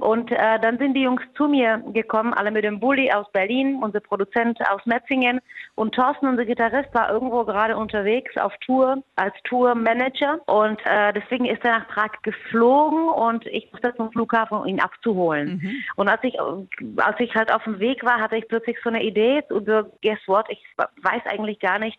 Und 0.00 0.30
äh, 0.30 0.60
dann 0.60 0.78
sind 0.78 0.94
die 0.94 1.02
Jungs 1.02 1.22
zu 1.36 1.48
mir 1.48 1.82
gekommen, 1.92 2.32
alle 2.32 2.52
mit 2.52 2.64
dem 2.64 2.78
Bulli 2.78 3.10
aus 3.10 3.30
Berlin, 3.32 3.80
unser 3.82 3.98
Produzent 3.98 4.58
aus 4.70 4.80
Metzingen. 4.86 5.40
Und 5.74 5.94
Thorsten, 5.94 6.28
unser 6.28 6.44
Gitarrist, 6.44 6.94
war 6.94 7.10
irgendwo 7.10 7.44
gerade 7.44 7.76
unterwegs 7.76 8.36
auf 8.36 8.52
Tour 8.58 9.02
als 9.16 9.34
Tourmanager. 9.44 10.38
Und 10.46 10.80
äh, 10.84 11.12
deswegen 11.12 11.46
ist 11.46 11.64
er 11.64 11.80
nach 11.80 11.88
Prag 11.88 12.12
geflogen 12.22 13.08
und 13.08 13.44
ich 13.46 13.70
musste 13.72 13.94
zum 13.96 14.12
Flughafen, 14.12 14.58
um 14.58 14.66
ihn 14.66 14.80
abzuholen. 14.80 15.60
Mhm. 15.62 15.74
Und 15.96 16.08
als 16.08 16.22
ich, 16.22 16.38
als 16.40 17.18
ich 17.18 17.34
halt 17.34 17.52
auf 17.52 17.64
dem 17.64 17.80
Weg 17.80 18.04
war, 18.04 18.20
hatte 18.20 18.36
ich 18.36 18.46
plötzlich 18.46 18.78
so 18.84 18.90
eine 18.90 19.02
Idee 19.02 19.42
über 19.50 19.84
Guess 20.02 20.20
What? 20.26 20.46
Ich 20.48 20.64
weiß 20.76 21.22
eigentlich 21.26 21.58
gar 21.58 21.80
nicht, 21.80 21.98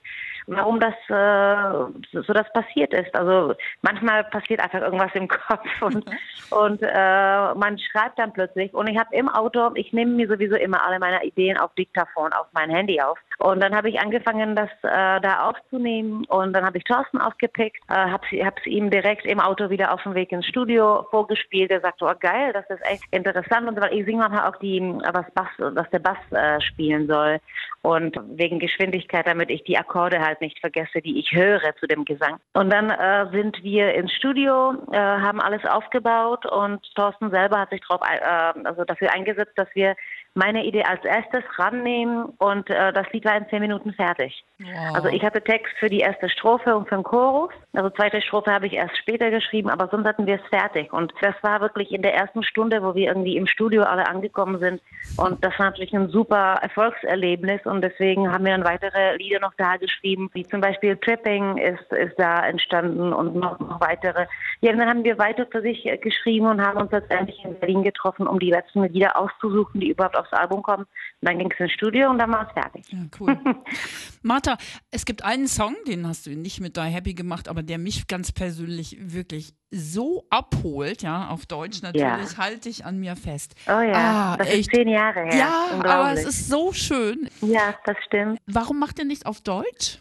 warum 0.50 0.80
das 0.80 0.94
äh, 1.10 2.22
so 2.22 2.34
das 2.34 2.52
passiert 2.54 2.94
ist. 2.94 3.14
Also 3.16 3.56
manchmal 3.82 4.24
passiert 4.26 4.62
einfach 4.62 4.82
irgendwas 4.82 5.12
im 5.14 5.28
Kopf 5.48 5.82
und, 5.82 6.06
mhm. 6.06 6.18
und 6.50 6.82
äh, 6.82 7.54
man 7.56 7.78
schreibt 7.80 8.20
dann 8.20 8.34
plötzlich 8.34 8.74
und 8.74 8.90
ich 8.90 8.98
habe 8.98 9.16
im 9.16 9.30
Auto, 9.30 9.72
ich 9.76 9.94
nehme 9.94 10.14
mir 10.14 10.28
sowieso 10.28 10.56
immer 10.56 10.86
alle 10.86 11.00
meine 11.00 11.24
Ideen 11.24 11.58
auf 11.58 11.74
Diktaphon, 11.76 12.34
auf 12.34 12.48
mein 12.54 12.70
Handy 12.70 13.02
auf. 13.02 13.18
Und 13.40 13.64
dann 13.64 13.76
habe 13.76 13.90
ich 13.90 14.00
angefangen, 14.00 14.56
das 14.56 14.70
äh, 14.84 15.22
da 15.22 15.48
aufzunehmen 15.50 16.26
und 16.26 16.54
dann 16.54 16.66
habe 16.66 16.78
ich 16.78 16.84
Thorsten 16.84 17.20
aufgepickt, 17.20 17.78
äh, 17.90 17.94
habe 17.94 18.26
es 18.32 18.66
ihm 18.66 18.90
direkt 18.90 19.26
im 19.26 19.40
Auto 19.40 19.70
wieder 19.70 19.94
auf 19.94 20.04
dem 20.04 20.14
Weg 20.16 20.32
ins 20.32 20.46
Studio 20.46 21.08
vorgespielt. 21.10 21.72
Er 21.72 21.82
sagte, 21.82 22.06
oh 22.06 22.14
geil, 22.20 22.52
das 22.54 22.70
ist 22.70 22.86
echt 22.86 23.04
interessant 23.12 23.68
und 23.68 23.80
weil 23.80 23.94
ich 23.94 24.06
singe 24.06 24.20
manchmal 24.20 24.50
auch 24.50 24.58
die, 24.58 24.82
was 24.82 25.26
Bass, 25.34 25.48
was 25.58 25.90
der 25.92 26.00
Bass 26.00 26.18
äh, 26.32 26.60
spielen 26.62 27.08
soll 27.08 27.40
und 27.82 28.20
wegen 28.36 28.60
Geschwindigkeit, 28.60 29.26
damit 29.26 29.50
ich 29.50 29.64
die 29.64 29.78
Akkorde 29.78 30.20
halt 30.20 30.39
halt 30.40 30.42
nicht 30.42 30.60
vergesse, 30.60 31.02
die 31.02 31.20
ich 31.20 31.32
höre 31.32 31.76
zu 31.78 31.88
dem 31.88 32.06
Gesang. 32.06 32.38
Und 32.54 32.72
dann 32.72 32.90
äh, 32.90 33.30
sind 33.32 33.62
wir 33.64 33.94
ins 33.94 34.12
Studio, 34.14 34.74
äh, 34.92 34.98
haben 34.98 35.42
alles 35.42 35.64
aufgebaut 35.66 36.46
und 36.46 36.80
Thorsten 36.96 37.30
selber 37.30 37.60
hat 37.60 37.70
sich 37.70 37.82
drauf, 37.82 38.02
äh, 38.02 38.54
also 38.64 38.84
dafür 38.86 39.14
eingesetzt, 39.14 39.54
dass 39.56 39.68
wir 39.74 39.96
meine 40.34 40.66
Idee 40.66 40.84
als 40.84 41.04
erstes 41.04 41.44
rannehmen 41.58 42.26
und 42.38 42.70
äh, 42.70 42.94
das 42.94 43.12
Lied 43.12 43.26
war 43.26 43.36
in 43.36 43.48
zehn 43.50 43.62
Minuten 43.62 43.94
fertig. 43.94 44.44
Wow. 44.60 44.96
Also 44.96 45.08
ich 45.10 45.24
hatte 45.24 45.42
Text 45.42 45.74
für 45.80 45.90
die 45.90 46.00
erste 46.00 46.30
Strophe 46.30 46.76
und 46.76 46.88
für 46.88 46.96
den 46.96 47.04
Chorus. 47.04 47.52
Also 47.74 47.90
zweite 47.90 48.22
Strophe 48.22 48.52
habe 48.52 48.68
ich 48.68 48.74
erst 48.74 48.98
später 48.98 49.32
geschrieben, 49.32 49.70
aber 49.70 49.88
sonst 49.88 50.06
hatten 50.06 50.26
wir 50.26 50.36
es 50.36 50.48
fertig. 50.50 50.92
Und 50.94 51.14
das 51.22 51.36
war 51.42 51.62
wirklich 51.62 51.92
in 51.92 52.02
der 52.02 52.14
ersten 52.14 52.44
Stunde, 52.44 52.84
wo 52.84 52.96
wir 52.96 53.08
irgendwie 53.08 53.38
im 53.38 53.48
Studio 53.48 53.84
alle 53.84 54.08
angekommen 54.08 54.60
sind. 54.60 54.82
Und 55.18 55.44
das 55.44 55.58
war 55.58 55.68
natürlich 55.68 55.94
ein 55.94 56.10
super 56.10 56.60
Erfolgserlebnis 56.62 57.66
und 57.66 57.82
deswegen 57.82 58.32
haben 58.32 58.46
wir 58.46 58.52
dann 58.52 58.66
weitere 58.66 59.16
Lieder 59.18 59.40
noch 59.40 59.54
da 59.58 59.78
geschrieben, 59.78 60.30
wie 60.34 60.46
zum 60.46 60.62
Beispiel 60.62 60.98
Tripping 60.98 61.58
ist, 61.58 61.92
ist 61.92 62.18
da 62.18 62.46
entstanden 62.46 63.14
und 63.14 63.36
noch, 63.36 63.60
noch 63.60 63.82
weitere. 63.82 64.26
Ja, 64.62 64.74
dann 64.74 64.88
haben 64.88 65.04
wir 65.04 65.18
weiter 65.18 65.46
für 65.50 65.62
sich 65.62 65.90
geschrieben 66.02 66.48
und 66.48 66.62
haben 66.62 66.80
uns 66.80 66.92
letztendlich 66.92 67.44
in 67.44 67.60
Berlin 67.60 67.84
getroffen, 67.84 68.28
um 68.28 68.40
die 68.40 68.52
letzten 68.52 68.84
Lieder 68.84 69.18
auszusuchen, 69.18 69.80
die 69.80 69.90
überhaupt 69.90 70.18
aufs 70.20 70.34
Album 70.34 70.62
kommen. 70.62 70.84
Und 70.84 71.28
dann 71.28 71.38
ging 71.38 71.52
es 71.52 71.60
ins 71.60 71.72
Studio 71.72 72.10
und 72.10 72.18
dann 72.18 72.32
war 72.32 72.48
es 72.48 72.54
fertig. 72.54 72.86
Ja, 72.90 73.00
cool. 73.20 73.38
Martha, 74.22 74.58
es 74.92 75.06
gibt 75.06 75.24
einen 75.24 75.48
Song, 75.48 75.76
den 75.88 76.08
hast 76.08 76.26
du 76.26 76.32
nicht 76.32 76.60
mit 76.60 76.78
Die 76.78 76.82
Happy 76.82 77.14
gemacht, 77.14 77.48
aber 77.48 77.64
der 77.64 77.78
mich 77.78 78.08
ganz 78.08 78.32
persönlich 78.32 78.98
wirklich 79.00 79.54
so 79.72 80.26
abholt, 80.30 81.04
ja, 81.04 81.30
auf 81.30 81.46
Deutsch 81.46 81.82
natürlich, 81.82 82.32
ja. 82.32 82.38
halte 82.38 82.70
ich 82.70 82.86
an 82.86 83.00
mir 83.00 83.16
fest. 83.16 83.56
Oh 83.68 83.80
ja, 83.80 83.94
ah, 83.94 84.38
das 84.38 84.48
echt. 84.48 84.60
ist 84.60 84.72
zehn 84.72 84.88
Jahre 84.88 85.22
her. 85.22 85.38
Ja, 85.38 85.70
aber 85.84 86.12
es 86.14 86.26
ist 86.26 86.50
so 86.50 86.74
schön. 86.74 87.30
Ja, 87.42 87.76
das 87.86 87.98
stimmt. 88.06 88.40
Warum 88.48 88.80
macht 88.80 89.00
ihr 89.00 89.06
nicht 89.06 89.26
auf 89.26 89.42
Deutsch? 89.42 90.00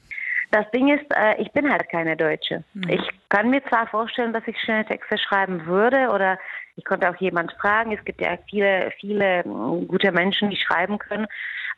Das 0.51 0.71
Ding 0.71 0.89
ist, 0.89 1.05
äh, 1.15 1.41
ich 1.43 1.53
bin 1.53 1.71
halt 1.71 1.89
keine 1.91 2.17
Deutsche. 2.17 2.65
Hm. 2.73 2.89
Ich 2.89 3.03
kann 3.29 3.51
mir 3.51 3.63
zwar 3.69 3.87
vorstellen, 3.89 4.33
dass 4.33 4.47
ich 4.47 4.57
schöne 4.59 4.87
Texte 4.87 5.19
schreiben 5.19 5.67
würde 5.67 6.09
oder 6.09 6.39
ich 6.79 6.85
konnte 6.85 7.11
auch 7.11 7.17
jemand 7.17 7.53
fragen. 7.61 7.93
Es 7.93 8.05
gibt 8.05 8.21
ja 8.21 8.39
viele, 8.49 8.93
viele 9.01 9.43
hm, 9.43 9.89
gute 9.89 10.13
Menschen, 10.13 10.49
die 10.49 10.57
schreiben 10.57 10.99
können. 10.99 11.27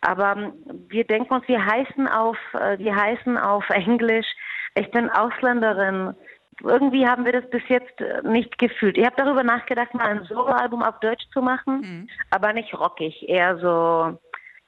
Aber 0.03 0.35
hm, 0.35 0.53
wir 0.89 1.05
denken 1.05 1.33
uns, 1.33 1.49
wir 1.49 1.65
heißen 1.65 2.07
auf, 2.07 2.37
äh, 2.53 2.79
wir 2.79 2.95
heißen 2.95 3.39
auf 3.39 3.69
Englisch. 3.71 4.27
Ich 4.75 4.91
bin 4.91 5.09
Ausländerin. 5.09 6.15
Irgendwie 6.63 7.07
haben 7.07 7.25
wir 7.25 7.33
das 7.33 7.49
bis 7.49 7.63
jetzt 7.69 7.99
äh, 8.01 8.21
nicht 8.23 8.59
gefühlt. 8.59 8.99
Ich 8.99 9.07
habe 9.07 9.17
darüber 9.17 9.43
nachgedacht, 9.43 9.95
mal 9.95 10.05
ein 10.05 10.25
Soloalbum 10.25 10.83
auf 10.83 11.01
Deutsch 11.01 11.25
zu 11.33 11.41
machen, 11.41 11.81
mhm. 11.81 12.09
aber 12.31 12.53
nicht 12.53 12.75
rockig, 12.75 13.27
eher 13.27 13.57
so, 13.57 14.19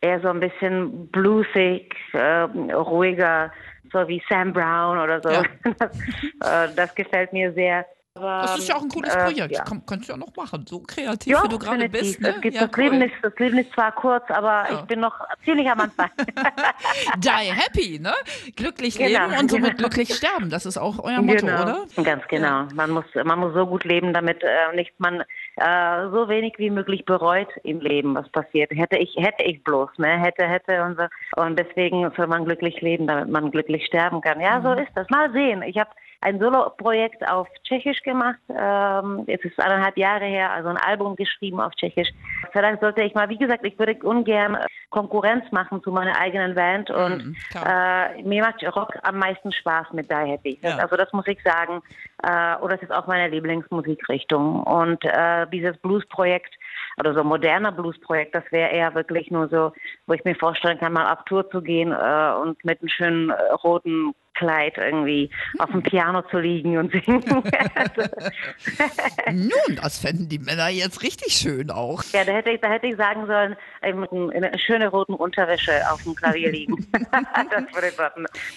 eher 0.00 0.20
so 0.20 0.28
ein 0.28 0.40
bisschen 0.40 1.08
bluesig, 1.08 1.94
äh, 2.14 2.48
ruhiger 2.72 3.52
so 3.92 4.08
wie 4.08 4.22
Sam 4.30 4.54
Brown 4.54 4.98
oder 4.98 5.20
so. 5.22 5.30
Ja. 5.30 5.42
Das, 5.78 6.70
äh, 6.70 6.74
das, 6.74 6.94
gefällt 6.94 7.32
mir 7.34 7.52
sehr. 7.52 7.84
Aber, 8.14 8.42
das 8.42 8.58
ist 8.58 8.68
ja 8.68 8.76
auch 8.76 8.82
ein 8.82 8.90
cooles 8.90 9.14
äh, 9.14 9.24
Projekt. 9.24 9.52
Ja. 9.52 9.64
Kann, 9.64 9.82
kannst 9.86 10.06
du 10.06 10.12
ja 10.12 10.18
noch 10.18 10.36
machen. 10.36 10.66
So 10.68 10.80
kreativ, 10.80 11.32
ja, 11.32 11.42
wie 11.44 11.48
du 11.48 11.58
gerade 11.58 11.88
bist. 11.88 12.20
Ne? 12.20 12.34
Gibt, 12.42 12.54
ja, 12.54 12.66
das, 12.66 12.76
cool. 12.76 12.84
Leben 12.84 13.00
ist, 13.00 13.14
das 13.22 13.32
Leben 13.38 13.56
ist 13.56 13.72
zwar 13.72 13.90
kurz, 13.92 14.24
aber 14.28 14.66
ich 14.70 14.80
bin 14.82 15.00
noch 15.00 15.18
ziemlich 15.44 15.66
am 15.70 15.80
Anfang. 15.80 16.10
Die 17.16 17.28
happy, 17.30 17.98
ne? 17.98 18.12
Glücklich 18.54 18.98
genau. 18.98 19.28
leben 19.28 19.40
und 19.40 19.50
somit 19.50 19.78
glücklich 19.78 20.14
sterben. 20.14 20.50
Das 20.50 20.66
ist 20.66 20.76
auch 20.76 21.02
euer 21.02 21.22
Motto, 21.22 21.46
genau. 21.46 21.62
oder? 21.62 21.86
Ganz 22.04 22.22
genau. 22.28 22.66
Man 22.74 22.90
muss, 22.90 23.06
man 23.24 23.38
muss 23.38 23.54
so 23.54 23.66
gut 23.66 23.84
leben, 23.84 24.12
damit 24.12 24.42
äh, 24.42 24.76
nicht 24.76 24.92
man 24.98 25.22
äh, 25.56 26.08
so 26.12 26.28
wenig 26.28 26.54
wie 26.58 26.68
möglich 26.68 27.06
bereut 27.06 27.48
im 27.62 27.80
Leben, 27.80 28.14
was 28.14 28.28
passiert. 28.28 28.70
Hätte 28.72 28.98
ich, 28.98 29.16
hätte 29.16 29.42
ich 29.44 29.64
bloß, 29.64 29.88
ne? 29.96 30.20
Hätte, 30.20 30.46
hätte 30.46 30.82
und 30.82 30.98
so. 30.98 31.42
Und 31.42 31.58
deswegen 31.58 32.10
soll 32.14 32.26
man 32.26 32.44
glücklich 32.44 32.78
leben, 32.82 33.06
damit 33.06 33.30
man 33.30 33.50
glücklich 33.50 33.86
sterben 33.86 34.20
kann. 34.20 34.38
Ja, 34.38 34.58
mhm. 34.58 34.62
so 34.64 34.72
ist 34.72 34.92
das. 34.94 35.08
Mal 35.08 35.32
sehen. 35.32 35.62
Ich 35.62 35.78
habe 35.78 35.90
ein 36.22 36.38
Solo-Projekt 36.38 37.28
auf 37.28 37.48
Tschechisch 37.64 38.00
gemacht. 38.02 38.38
Ähm, 38.48 39.24
es 39.26 39.42
ist 39.44 39.60
eineinhalb 39.60 39.96
Jahre 39.96 40.24
her, 40.24 40.50
also 40.52 40.68
ein 40.68 40.76
Album 40.76 41.16
geschrieben 41.16 41.60
auf 41.60 41.74
Tschechisch. 41.74 42.08
Vielleicht 42.52 42.80
sollte 42.80 43.02
ich 43.02 43.14
mal, 43.14 43.28
wie 43.28 43.36
gesagt, 43.36 43.64
ich 43.64 43.78
würde 43.78 43.96
ungern 44.02 44.56
Konkurrenz 44.90 45.50
machen 45.50 45.82
zu 45.82 45.90
meiner 45.90 46.18
eigenen 46.18 46.54
Band 46.54 46.90
und 46.90 47.24
mhm, 47.24 47.36
äh, 47.66 48.22
mir 48.22 48.42
macht 48.42 48.62
Rock 48.76 48.94
am 49.02 49.18
meisten 49.18 49.52
Spaß 49.52 49.88
mit 49.92 50.10
Die 50.10 50.14
Happy. 50.14 50.58
Ja. 50.62 50.76
Also 50.76 50.96
das 50.96 51.12
muss 51.12 51.26
ich 51.26 51.42
sagen. 51.42 51.82
Äh, 52.22 52.56
und 52.56 52.72
das 52.72 52.80
ist 52.82 52.92
auch 52.92 53.06
meine 53.06 53.28
Lieblingsmusikrichtung. 53.28 54.62
Und 54.62 55.04
äh, 55.04 55.46
dieses 55.52 55.76
Blues-Projekt 55.78 56.54
oder 56.98 57.14
so 57.14 57.24
moderner 57.24 57.72
Blues-Projekt, 57.72 58.34
das 58.34 58.44
wäre 58.50 58.70
eher 58.70 58.94
wirklich 58.94 59.30
nur 59.30 59.48
so, 59.48 59.72
wo 60.06 60.14
ich 60.14 60.24
mir 60.24 60.34
vorstellen 60.34 60.78
kann, 60.78 60.92
mal 60.92 61.12
auf 61.12 61.24
Tour 61.24 61.48
zu 61.50 61.62
gehen 61.62 61.92
äh, 61.92 62.32
und 62.40 62.64
mit 62.64 62.80
einem 62.80 62.88
schönen 62.88 63.30
äh, 63.30 63.52
roten 63.62 64.14
Kleid 64.34 64.78
irgendwie 64.78 65.30
auf 65.58 65.70
dem 65.70 65.82
Piano 65.82 66.22
zu 66.22 66.38
liegen 66.38 66.78
und 66.78 66.90
singen. 66.90 67.22
Nun, 69.30 69.76
das 69.76 69.98
fänden 69.98 70.28
die 70.28 70.38
Männer 70.38 70.68
jetzt 70.68 71.02
richtig 71.02 71.34
schön 71.34 71.70
auch. 71.70 72.02
Ja, 72.12 72.24
da 72.24 72.32
hätte 72.32 72.50
ich, 72.50 72.60
da 72.60 72.68
hätte 72.68 72.86
ich 72.86 72.96
sagen 72.96 73.26
sollen, 73.26 73.56
in 73.82 74.44
einer 74.44 74.58
schönen 74.58 74.88
roten 74.88 75.14
Unterwäsche 75.14 75.72
auf 75.90 76.02
dem 76.02 76.14
Klavier 76.14 76.50
liegen. 76.50 76.76
das 76.92 77.74
würde 77.74 77.92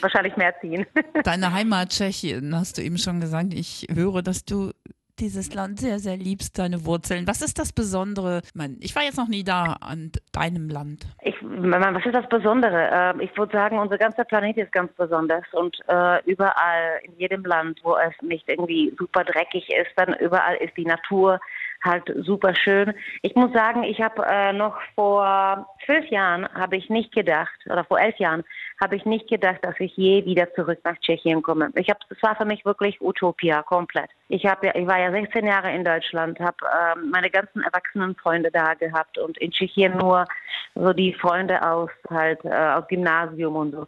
wahrscheinlich 0.01 0.35
mehr 0.37 0.53
ziehen. 0.61 0.85
Deine 1.23 1.53
Heimat 1.53 1.89
Tschechien, 1.89 2.55
hast 2.55 2.77
du 2.77 2.81
eben 2.81 2.97
schon 2.97 3.19
gesagt. 3.19 3.53
Ich 3.53 3.87
höre, 3.93 4.21
dass 4.21 4.45
du 4.45 4.71
dieses 5.19 5.53
Land 5.53 5.79
sehr, 5.79 5.99
sehr 5.99 6.17
liebst, 6.17 6.59
deine 6.59 6.85
Wurzeln. 6.85 7.27
Was 7.27 7.41
ist 7.41 7.59
das 7.59 7.71
Besondere? 7.71 8.41
Ich 8.79 8.95
war 8.95 9.03
jetzt 9.03 9.17
noch 9.17 9.27
nie 9.27 9.43
da 9.43 9.77
an 9.79 10.11
deinem 10.31 10.69
Land. 10.69 11.05
Ich, 11.21 11.35
was 11.41 12.05
ist 12.05 12.15
das 12.15 12.27
Besondere? 12.29 12.89
Ähm, 12.91 13.19
ich 13.21 13.35
würde 13.37 13.51
sagen, 13.53 13.79
unser 13.79 13.97
ganzer 13.97 14.23
Planet 14.25 14.57
ist 14.57 14.71
ganz 14.71 14.91
besonders 14.93 15.45
und 15.53 15.77
äh, 15.87 16.23
überall 16.25 16.99
in 17.03 17.17
jedem 17.17 17.43
Land, 17.45 17.79
wo 17.83 17.95
es 17.95 18.13
nicht 18.21 18.47
irgendwie 18.47 18.93
super 18.97 19.23
dreckig 19.23 19.69
ist, 19.69 19.91
dann 19.95 20.15
überall 20.19 20.55
ist 20.57 20.75
die 20.77 20.85
Natur 20.85 21.39
halt 21.83 22.11
super 22.25 22.55
schön. 22.55 22.93
Ich 23.21 23.35
muss 23.35 23.53
sagen, 23.53 23.83
ich 23.83 24.01
habe 24.01 24.25
äh, 24.25 24.51
noch 24.53 24.75
vor 24.95 25.69
zwölf 25.85 26.05
Jahren 26.07 26.47
habe 26.53 26.77
ich 26.77 26.89
nicht 26.89 27.13
gedacht, 27.13 27.55
oder 27.69 27.83
vor 27.85 27.99
elf 27.99 28.17
Jahren 28.17 28.43
habe 28.81 28.95
ich 28.95 29.05
nicht 29.05 29.29
gedacht, 29.29 29.59
dass 29.63 29.75
ich 29.79 29.95
je 29.95 30.25
wieder 30.25 30.53
zurück 30.53 30.79
nach 30.83 30.97
Tschechien 30.99 31.41
komme. 31.41 31.69
Ich 31.75 31.89
habe, 31.89 31.99
es 32.09 32.21
war 32.21 32.35
für 32.35 32.45
mich 32.45 32.65
wirklich 32.65 32.99
Utopia 33.01 33.63
komplett. 33.63 34.09
Ich 34.27 34.45
habe, 34.45 34.71
ich 34.73 34.87
war 34.87 34.99
ja 34.99 35.11
16 35.11 35.45
Jahre 35.45 35.73
in 35.73 35.83
Deutschland, 35.83 36.39
habe 36.39 36.57
äh, 36.61 36.99
meine 36.99 37.29
ganzen 37.29 37.61
erwachsenen 37.61 38.15
Freunde 38.15 38.51
da 38.51 38.73
gehabt 38.73 39.17
und 39.17 39.37
in 39.37 39.51
Tschechien 39.51 39.97
nur 39.97 40.25
so 40.75 40.93
die 40.93 41.13
Freunde 41.13 41.61
aus 41.65 41.89
halt 42.09 42.43
äh, 42.43 42.49
aus 42.49 42.87
Gymnasium 42.87 43.55
und 43.55 43.71
so. 43.71 43.87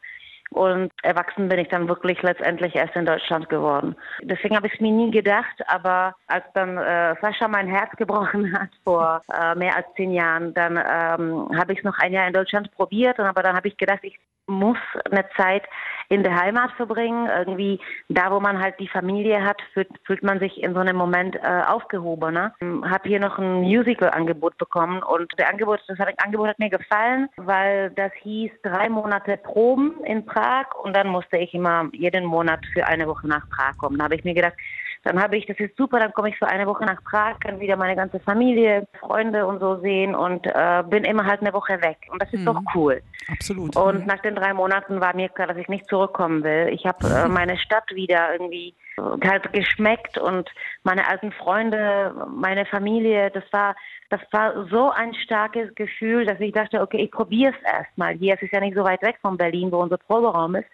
Und 0.50 0.92
erwachsen 1.04 1.50
bin 1.50 1.60
ich 1.60 1.68
dann 1.68 1.90
wirklich 1.90 2.22
letztendlich 2.22 2.74
erst 2.74 2.96
in 2.96 3.06
Deutschland 3.06 3.50
geworden. 3.50 3.96
Deswegen 4.22 4.56
habe 4.56 4.68
ich 4.68 4.74
es 4.74 4.80
mir 4.80 4.92
nie 4.92 5.12
gedacht, 5.12 5.62
aber 5.68 6.16
als 6.28 6.46
dann 6.54 6.78
äh, 6.78 7.16
Sascha 7.22 7.50
mein 7.50 7.68
Herz 7.68 7.92
gebrochen 7.98 8.58
hat 8.58 8.70
vor 8.86 9.22
äh, 9.34 9.56
mehr 9.56 9.76
als 9.76 9.88
zehn 9.98 10.14
Jahren, 10.14 10.54
dann 10.54 10.78
ähm, 10.78 11.50
habe 11.58 11.74
ich 11.74 11.80
es 11.80 11.84
noch 11.84 11.98
ein 12.00 12.14
Jahr 12.14 12.28
in 12.28 12.34
Deutschland 12.34 12.72
probiert, 12.72 13.20
aber 13.20 13.44
dann 13.44 13.58
habe 13.58 13.68
ich 13.68 13.76
gedacht, 13.76 14.00
ich 14.04 14.18
muss 14.48 14.78
eine 15.10 15.26
Zeit 15.36 15.64
in 16.10 16.24
der 16.24 16.40
Heimat 16.40 16.72
verbringen. 16.72 17.28
Irgendwie 17.28 17.80
da, 18.10 18.32
wo 18.32 18.40
man 18.40 18.60
halt 18.60 18.80
die 18.80 18.88
Familie 18.88 19.44
hat, 19.44 19.62
fühlt, 19.74 19.90
fühlt 20.06 20.24
man 20.24 20.40
sich 20.40 20.64
in 20.64 20.74
so 20.74 20.80
einem 20.80 20.96
Moment 20.96 21.36
äh, 21.36 21.62
aufgehobener. 21.68 22.54
Habe 22.62 23.10
hier 23.10 23.20
noch 23.20 23.38
ein 23.38 23.62
Musical-Angebot 23.62 24.58
bekommen 24.58 25.04
und 25.04 25.32
der 25.38 25.50
Angebot, 25.50 25.82
das 25.88 26.00
Angebot 26.18 26.48
hat 26.48 26.60
mir 26.60 26.70
gefallen, 26.70 27.30
weil 27.38 27.92
das 27.92 28.12
hieß 28.22 28.52
drei 28.64 28.90
Monate 28.90 29.38
Proben 29.38 30.04
in 30.06 30.26
Prag 30.26 30.66
und 30.84 30.96
dann 30.96 31.08
musste 31.08 31.38
ich 31.38 31.54
immer 31.54 31.90
jeden 31.92 32.26
Monat 32.26 32.66
für 32.74 32.86
eine 32.88 33.08
Woche 33.08 33.28
nach 33.28 33.48
Prag 33.50 33.78
kommen. 33.78 33.98
Da 33.98 34.06
habe 34.06 34.16
ich 34.16 34.24
mir 34.24 34.34
gedacht, 34.34 34.56
dann 35.04 35.22
habe 35.22 35.38
ich, 35.38 35.46
das 35.46 35.58
ist 35.60 35.76
super, 35.78 36.00
dann 36.00 36.14
komme 36.14 36.30
ich 36.30 36.38
für 36.38 36.48
eine 36.48 36.66
Woche 36.68 36.86
nach 36.86 37.04
Prag, 37.04 37.40
kann 37.40 37.60
wieder 37.60 37.76
meine 37.76 37.96
ganze 37.96 38.20
Familie, 38.20 38.88
Freunde 39.00 39.46
und 39.46 39.60
so 39.60 39.80
sehen 39.80 40.16
und 40.16 40.46
äh, 40.48 40.84
bin 40.90 41.04
immer 41.04 41.26
halt 41.26 41.42
eine 41.42 41.54
Woche 41.54 41.82
weg. 41.82 41.98
Und 42.12 42.22
das 42.22 42.32
ist 42.34 42.42
mhm. 42.42 42.46
doch 42.46 42.62
cool. 42.76 43.02
Absolut. 43.32 43.76
Und 43.76 44.02
mhm. 44.02 44.06
nach 44.06 44.20
den 44.22 44.36
drei 44.36 44.54
Monaten 44.54 45.00
war 45.00 45.16
mir 45.16 45.30
klar, 45.30 45.48
dass 45.48 45.58
ich 45.58 45.68
nicht 45.68 45.88
zurückkommen 45.88 46.44
will. 46.44 46.70
Ich 46.72 46.86
habe 46.86 47.08
äh, 47.08 47.28
meine 47.28 47.58
Stadt 47.58 47.90
wieder 47.94 48.32
irgendwie 48.34 48.76
äh, 48.98 49.28
halt 49.28 49.52
geschmeckt 49.54 50.18
und 50.18 50.50
meine 50.84 51.08
alten 51.08 51.32
Freunde, 51.32 52.14
meine 52.30 52.66
Familie, 52.66 53.32
das 53.32 53.44
war, 53.52 53.76
das 54.10 54.22
war 54.32 54.68
so 54.68 54.90
ein 54.92 55.14
starkes 55.14 55.74
Gefühl, 55.76 56.26
dass 56.26 56.40
ich 56.40 56.54
dachte, 56.54 56.82
okay, 56.82 57.04
ich 57.04 57.12
probiere 57.12 57.54
es 57.54 57.74
erstmal. 57.74 58.14
Hier, 58.16 58.36
es 58.36 58.42
ist 58.42 58.54
ja 58.54 58.60
nicht 58.60 58.76
so 58.76 58.84
weit 58.84 59.02
weg 59.02 59.18
von 59.22 59.38
Berlin, 59.38 59.72
wo 59.72 59.78
unser 59.78 59.98
Proberaum 59.98 60.56
ist. 60.56 60.68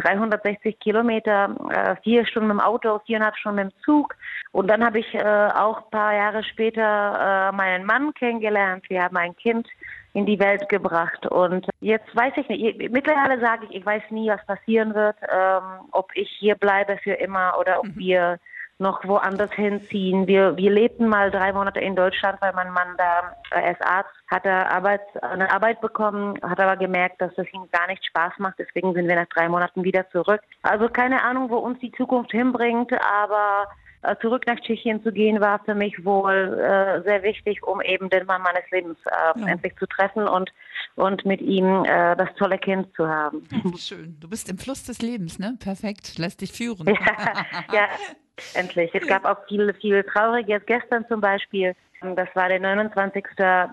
360 0.00 0.78
Kilometer, 0.80 1.54
äh, 1.70 1.96
vier 2.02 2.26
Stunden 2.26 2.48
dem 2.48 2.60
Auto, 2.60 3.00
viereinhalb 3.06 3.36
Stunden 3.36 3.58
dem 3.58 3.72
Zug. 3.84 4.14
Und 4.52 4.68
dann 4.68 4.84
habe 4.84 4.98
ich 4.98 5.14
äh, 5.14 5.48
auch 5.54 5.84
ein 5.84 5.90
paar 5.90 6.14
Jahre 6.14 6.42
später 6.44 7.50
äh, 7.50 7.56
meinen 7.56 7.84
Mann 7.84 8.12
kennengelernt. 8.14 8.84
Wir 8.88 9.02
haben 9.02 9.16
ein 9.16 9.36
Kind 9.36 9.68
in 10.12 10.26
die 10.26 10.40
Welt 10.40 10.68
gebracht. 10.68 11.26
Und 11.26 11.68
jetzt 11.80 12.14
weiß 12.14 12.32
ich 12.36 12.48
nicht, 12.48 12.90
mittlerweile 12.90 13.40
sage 13.40 13.66
ich, 13.68 13.76
ich 13.76 13.86
weiß 13.86 14.02
nie, 14.10 14.28
was 14.28 14.44
passieren 14.46 14.94
wird, 14.94 15.16
ähm, 15.32 15.88
ob 15.92 16.10
ich 16.14 16.28
hier 16.38 16.56
bleibe 16.56 16.98
für 16.98 17.14
immer 17.14 17.54
oder 17.58 17.78
ob 17.78 17.86
mhm. 17.86 17.96
wir 17.96 18.38
noch 18.80 19.04
woanders 19.04 19.52
hinziehen. 19.52 20.26
Wir, 20.26 20.56
wir 20.56 20.70
lebten 20.70 21.06
mal 21.06 21.30
drei 21.30 21.52
Monate 21.52 21.80
in 21.80 21.94
Deutschland, 21.94 22.40
weil 22.40 22.52
mein 22.54 22.72
Mann 22.72 22.96
da 22.96 23.36
äh, 23.50 23.68
als 23.68 23.80
Arzt 23.82 24.10
hatte 24.30 24.50
Arbeit, 24.50 25.02
eine 25.22 25.52
Arbeit 25.52 25.80
bekommen, 25.80 26.38
hat 26.42 26.60
aber 26.60 26.76
gemerkt, 26.76 27.20
dass 27.20 27.34
das 27.34 27.46
ihm 27.52 27.68
gar 27.72 27.86
nicht 27.88 28.04
Spaß 28.06 28.34
macht. 28.38 28.58
Deswegen 28.58 28.94
sind 28.94 29.06
wir 29.06 29.16
nach 29.16 29.28
drei 29.28 29.48
Monaten 29.48 29.84
wieder 29.84 30.08
zurück. 30.10 30.40
Also 30.62 30.88
keine 30.88 31.22
Ahnung, 31.22 31.50
wo 31.50 31.56
uns 31.56 31.78
die 31.80 31.92
Zukunft 31.92 32.30
hinbringt, 32.30 32.92
aber 32.92 33.68
äh, 34.02 34.16
zurück 34.22 34.44
nach 34.46 34.58
Tschechien 34.60 35.02
zu 35.02 35.12
gehen, 35.12 35.40
war 35.40 35.62
für 35.64 35.74
mich 35.74 36.02
wohl 36.04 36.58
äh, 36.58 37.02
sehr 37.02 37.22
wichtig, 37.22 37.62
um 37.62 37.82
eben 37.82 38.08
den 38.08 38.24
Mann 38.24 38.40
meines 38.40 38.62
Lebens 38.70 38.96
äh, 39.04 39.40
ja. 39.40 39.46
endlich 39.46 39.76
zu 39.76 39.86
treffen 39.86 40.26
und, 40.26 40.50
und 40.96 41.26
mit 41.26 41.42
ihm 41.42 41.84
äh, 41.84 42.16
das 42.16 42.34
tolle 42.38 42.56
Kind 42.56 42.88
zu 42.96 43.06
haben. 43.06 43.46
Schön. 43.76 44.16
Du 44.18 44.28
bist 44.28 44.48
im 44.48 44.56
Fluss 44.56 44.84
des 44.84 45.02
Lebens, 45.02 45.38
ne? 45.38 45.58
Perfekt. 45.60 46.16
Lässt 46.16 46.40
dich 46.40 46.52
führen. 46.52 46.86
ja, 46.86 47.74
ja 47.74 47.88
endlich. 48.54 48.90
Es 48.94 49.06
gab 49.06 49.24
auch 49.24 49.38
viele, 49.48 49.74
viele 49.74 50.04
Trauriges. 50.04 50.62
Gestern 50.66 51.06
zum 51.08 51.20
Beispiel 51.20 51.74
das 52.02 52.28
war 52.34 52.48
der 52.48 52.60
29. 52.60 53.24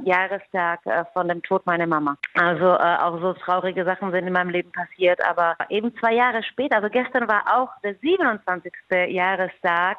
Jahrestag 0.04 0.86
äh, 0.86 1.06
von 1.14 1.30
dem 1.30 1.42
Tod 1.44 1.66
meiner 1.66 1.88
Mama. 1.88 2.18
Also 2.34 2.66
äh, 2.66 2.98
auch 2.98 3.22
so 3.22 3.34
traurige 3.34 3.86
Sachen 3.86 4.12
sind 4.12 4.28
in 4.28 4.34
meinem 4.34 4.50
Leben 4.50 4.72
passiert. 4.72 5.24
Aber 5.26 5.56
eben 5.70 5.96
zwei 5.98 6.14
Jahre 6.14 6.44
später, 6.44 6.78
also 6.78 6.90
gestern 6.90 7.28
war 7.30 7.44
auch 7.56 7.70
der 7.84 7.96
27. 7.96 8.74
Jahrestag 9.10 9.98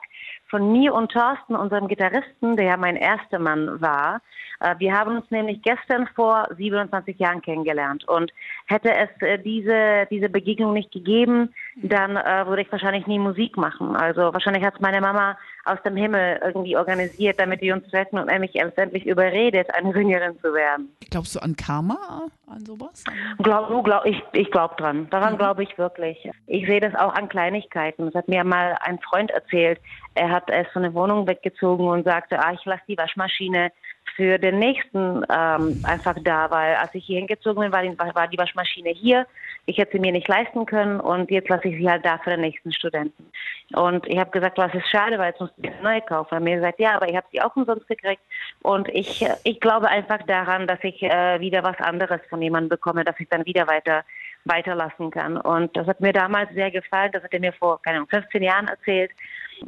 von 0.49 0.73
mir 0.73 0.95
und 0.95 1.11
Thorsten, 1.11 1.57
unserem 1.57 1.89
Gitarristen, 1.89 2.57
der 2.57 2.67
ja 2.67 2.77
mein 2.77 2.97
erster 2.97 3.39
Mann 3.39 3.81
war. 3.81 4.21
Äh, 4.61 4.75
wir 4.79 4.93
haben 4.93 5.17
uns 5.17 5.31
nämlich 5.31 5.63
gestern 5.63 6.07
vor 6.15 6.49
27 6.57 7.19
Jahren 7.19 7.41
kennengelernt. 7.41 8.07
Und 8.09 8.31
hätte 8.67 8.93
es 8.95 9.09
diese, 9.43 10.07
diese 10.11 10.29
Begegnung 10.29 10.75
nicht 10.75 10.93
gegeben, 10.93 11.55
dann 11.77 12.17
äh, 12.17 12.47
würde 12.47 12.63
ich 12.63 12.73
wahrscheinlich 12.73 13.07
nie 13.07 13.19
Musik 13.19 13.57
machen. 13.57 13.97
Also 13.97 14.35
wahrscheinlich 14.35 14.65
hat 14.65 14.75
es 14.75 14.81
meine 14.81 15.01
Mama 15.01 15.39
aus 15.69 15.83
dem 15.85 15.97
Himmel 15.97 16.41
irgendwie 16.43 16.77
organisiert, 16.77 17.39
damit 17.39 17.61
wir 17.61 17.75
uns 17.75 17.89
treffen 17.89 18.19
und 18.19 18.29
er 18.29 18.39
mich 18.39 18.55
letztendlich 18.55 19.07
überredet, 19.07 19.69
eine 19.75 19.93
Sängerin 19.93 20.39
zu 20.41 20.53
werden. 20.53 20.95
Glaubst 21.11 21.35
du 21.35 21.41
an 21.41 21.57
Karma, 21.57 22.29
an 22.47 22.65
sowas? 22.65 23.05
Glaub, 23.43 23.85
glaub, 23.85 24.05
ich 24.07 24.23
ich 24.33 24.51
glaube 24.51 24.75
dran. 24.77 25.09
Daran 25.11 25.35
mhm. 25.35 25.39
glaube 25.39 25.63
ich 25.63 25.77
wirklich. 25.79 26.31
Ich 26.47 26.67
sehe 26.67 26.81
das 26.81 26.95
auch 26.95 27.15
an 27.15 27.29
Kleinigkeiten. 27.29 28.07
Das 28.07 28.15
hat 28.15 28.29
mir 28.29 28.45
mal 28.45 28.77
ein 28.81 28.99
Freund 29.01 29.31
erzählt. 29.31 29.81
Er 30.15 30.31
hat 30.31 30.51
erst 30.51 30.73
von 30.73 30.83
der 30.83 30.95
Wohnung 30.95 31.27
weggezogen 31.27 31.87
und 31.87 32.05
sagte, 32.05 32.39
ah, 32.39 32.53
ich 32.53 32.65
lasse 32.65 32.83
die 32.89 32.99
Waschmaschine 32.99 33.71
für 34.19 34.37
den 34.37 34.59
nächsten 34.59 35.25
ähm, 35.31 35.81
einfach 35.85 36.17
da, 36.25 36.51
weil 36.51 36.75
als 36.75 36.93
ich 36.93 37.05
hier 37.05 37.19
hingezogen 37.19 37.63
bin, 37.63 37.71
war 37.71 37.83
die, 37.83 37.97
war 37.97 38.27
die 38.27 38.37
Waschmaschine 38.37 38.91
hier. 38.91 39.29
Ich 39.67 39.79
hätte 39.79 39.93
sie 39.93 40.01
mir 40.01 40.11
nicht 40.11 40.27
leisten 40.27 40.67
können 40.67 40.99
und 40.99 41.31
jetzt 41.31 41.49
lasse 41.49 41.69
ich 41.69 41.77
sie 41.77 41.89
halt 41.89 42.05
da 42.05 42.19
für 42.19 42.31
den 42.31 42.41
nächsten 42.41 42.73
Studenten. 42.73 43.31
Und 43.75 44.09
ich 44.09 44.19
habe 44.19 44.33
gesagt, 44.33 44.59
was 44.59 44.75
ist 44.75 44.89
schade, 44.91 45.21
weil 45.21 45.29
jetzt 45.29 45.41
muss 45.41 45.51
ich 45.57 45.71
eine 45.71 45.83
neue 45.83 46.01
kaufen. 46.01 46.35
Er 46.35 46.41
mir 46.41 46.57
gesagt, 46.57 46.81
ja, 46.81 46.97
aber 46.97 47.09
ich 47.09 47.15
habe 47.15 47.29
sie 47.31 47.41
auch 47.41 47.55
umsonst 47.55 47.87
gekriegt. 47.87 48.23
Und 48.63 48.89
ich, 48.89 49.25
ich 49.45 49.61
glaube 49.61 49.87
einfach 49.87 50.21
daran, 50.27 50.67
dass 50.67 50.83
ich 50.83 51.01
äh, 51.01 51.39
wieder 51.39 51.63
was 51.63 51.79
anderes 51.79 52.21
von 52.29 52.43
jemandem 52.43 52.71
bekomme, 52.71 53.05
dass 53.05 53.21
ich 53.21 53.29
dann 53.29 53.47
wieder 53.47 53.69
weiter 53.69 54.03
weiterlassen 54.45 55.11
kann. 55.13 55.37
Und 55.37 55.77
das 55.77 55.87
hat 55.87 56.01
mir 56.01 56.13
damals 56.13 56.53
sehr 56.55 56.73
gefallen. 56.73 57.13
Das 57.13 57.23
hat 57.23 57.33
er 57.33 57.41
mir 57.41 57.53
vor, 57.53 57.81
keine 57.83 57.99
Ahnung, 57.99 58.09
15 58.09 58.43
Jahren 58.43 58.67
erzählt. 58.67 59.13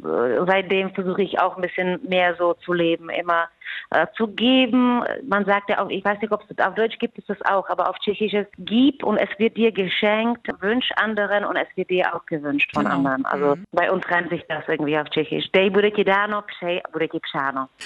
Seitdem 0.01 0.93
versuche 0.93 1.23
ich 1.23 1.39
auch 1.39 1.55
ein 1.55 1.61
bisschen 1.61 1.99
mehr 2.07 2.35
so 2.35 2.53
zu 2.53 2.73
leben, 2.73 3.09
immer 3.09 3.47
äh, 3.89 4.07
zu 4.15 4.27
geben. 4.27 5.03
Man 5.27 5.45
sagt 5.45 5.69
ja 5.69 5.83
auch, 5.83 5.89
ich 5.89 6.03
weiß 6.03 6.21
nicht, 6.21 6.31
ob 6.31 6.43
es 6.49 6.65
auf 6.65 6.75
Deutsch 6.75 6.97
gibt 6.99 7.17
es 7.17 7.25
das 7.25 7.37
auch, 7.43 7.67
aber 7.69 7.89
auf 7.89 7.97
Tschechisch 7.99 8.33
ist 8.33 8.51
gib 8.57 9.03
und 9.03 9.17
es 9.17 9.29
wird 9.37 9.57
dir 9.57 9.71
geschenkt, 9.71 10.47
wünsch 10.61 10.89
anderen 10.95 11.45
und 11.45 11.55
es 11.55 11.67
wird 11.75 11.89
dir 11.89 12.13
auch 12.15 12.25
gewünscht 12.25 12.71
von 12.73 12.85
genau. 12.85 12.95
anderen. 12.95 13.25
Also 13.25 13.55
mhm. 13.55 13.65
bei 13.71 13.91
uns 13.91 14.09
reimt 14.09 14.29
sich 14.29 14.43
das 14.47 14.63
irgendwie 14.67 14.97
auf 14.97 15.09
Tschechisch. 15.09 15.45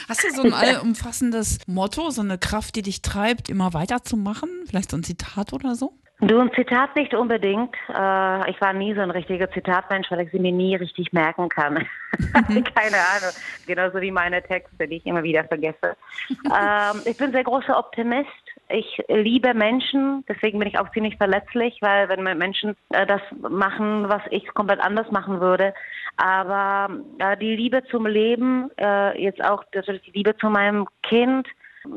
Hast 0.08 0.24
du 0.24 0.30
so 0.30 0.44
ein 0.44 0.54
allumfassendes 0.54 1.60
Motto, 1.68 2.10
so 2.10 2.22
eine 2.22 2.38
Kraft, 2.38 2.76
die 2.76 2.82
dich 2.82 3.02
treibt, 3.02 3.50
immer 3.50 3.74
weiterzumachen? 3.74 4.50
Vielleicht 4.68 4.92
so 4.92 4.98
ein 4.98 5.04
Zitat 5.04 5.54
oder 5.54 5.76
so? 5.76 5.94
Du, 6.22 6.40
ein 6.40 6.52
Zitat 6.54 6.96
nicht 6.96 7.14
unbedingt. 7.14 7.76
Äh, 7.90 8.50
ich 8.50 8.62
war 8.62 8.72
nie 8.72 8.94
so 8.94 9.02
ein 9.02 9.12
richtiger 9.12 9.52
Zitatmensch, 9.52 10.10
weil 10.10 10.22
ich 10.22 10.32
sie 10.32 10.40
mir 10.40 10.54
nie 10.54 10.76
richtig 10.76 11.12
merken 11.12 11.50
kann. 11.50 11.74
Mhm. 11.74 12.64
Keine 12.76 12.98
Ahnung. 12.98 13.34
Genauso 13.68 14.00
wie 14.00 14.12
meine 14.12 14.42
Texte, 14.42 14.88
die 14.88 14.98
ich 14.98 15.06
immer 15.06 15.24
wieder 15.24 15.44
vergesse. 15.44 15.98
ähm, 16.30 17.02
ich 17.04 17.18
bin 17.18 17.28
ein 17.28 17.34
sehr 17.34 17.44
großer 17.44 17.78
Optimist. 17.78 18.30
Ich 18.70 19.04
liebe 19.10 19.54
Menschen, 19.54 20.24
deswegen 20.30 20.58
bin 20.58 20.70
ich 20.70 20.80
auch 20.80 20.90
ziemlich 20.92 21.18
verletzlich, 21.18 21.78
weil 21.82 22.08
wenn 22.08 22.24
Menschen 22.24 22.78
äh, 22.92 23.06
das 23.06 23.22
machen, 23.50 24.08
was 24.08 24.22
ich 24.30 24.48
komplett 24.54 24.80
anders 24.80 25.12
machen 25.12 25.42
würde. 25.42 25.74
Aber 26.16 26.96
äh, 27.20 27.36
die 27.38 27.58
Liebe 27.58 27.84
zum 27.92 28.06
Leben, 28.06 28.72
jetzt 29.18 29.44
auch 29.44 29.64
natürlich 29.74 30.04
die 30.04 30.12
Liebe 30.12 30.36
zu 30.38 30.50
meinem 30.50 30.88
Kind, 31.04 31.48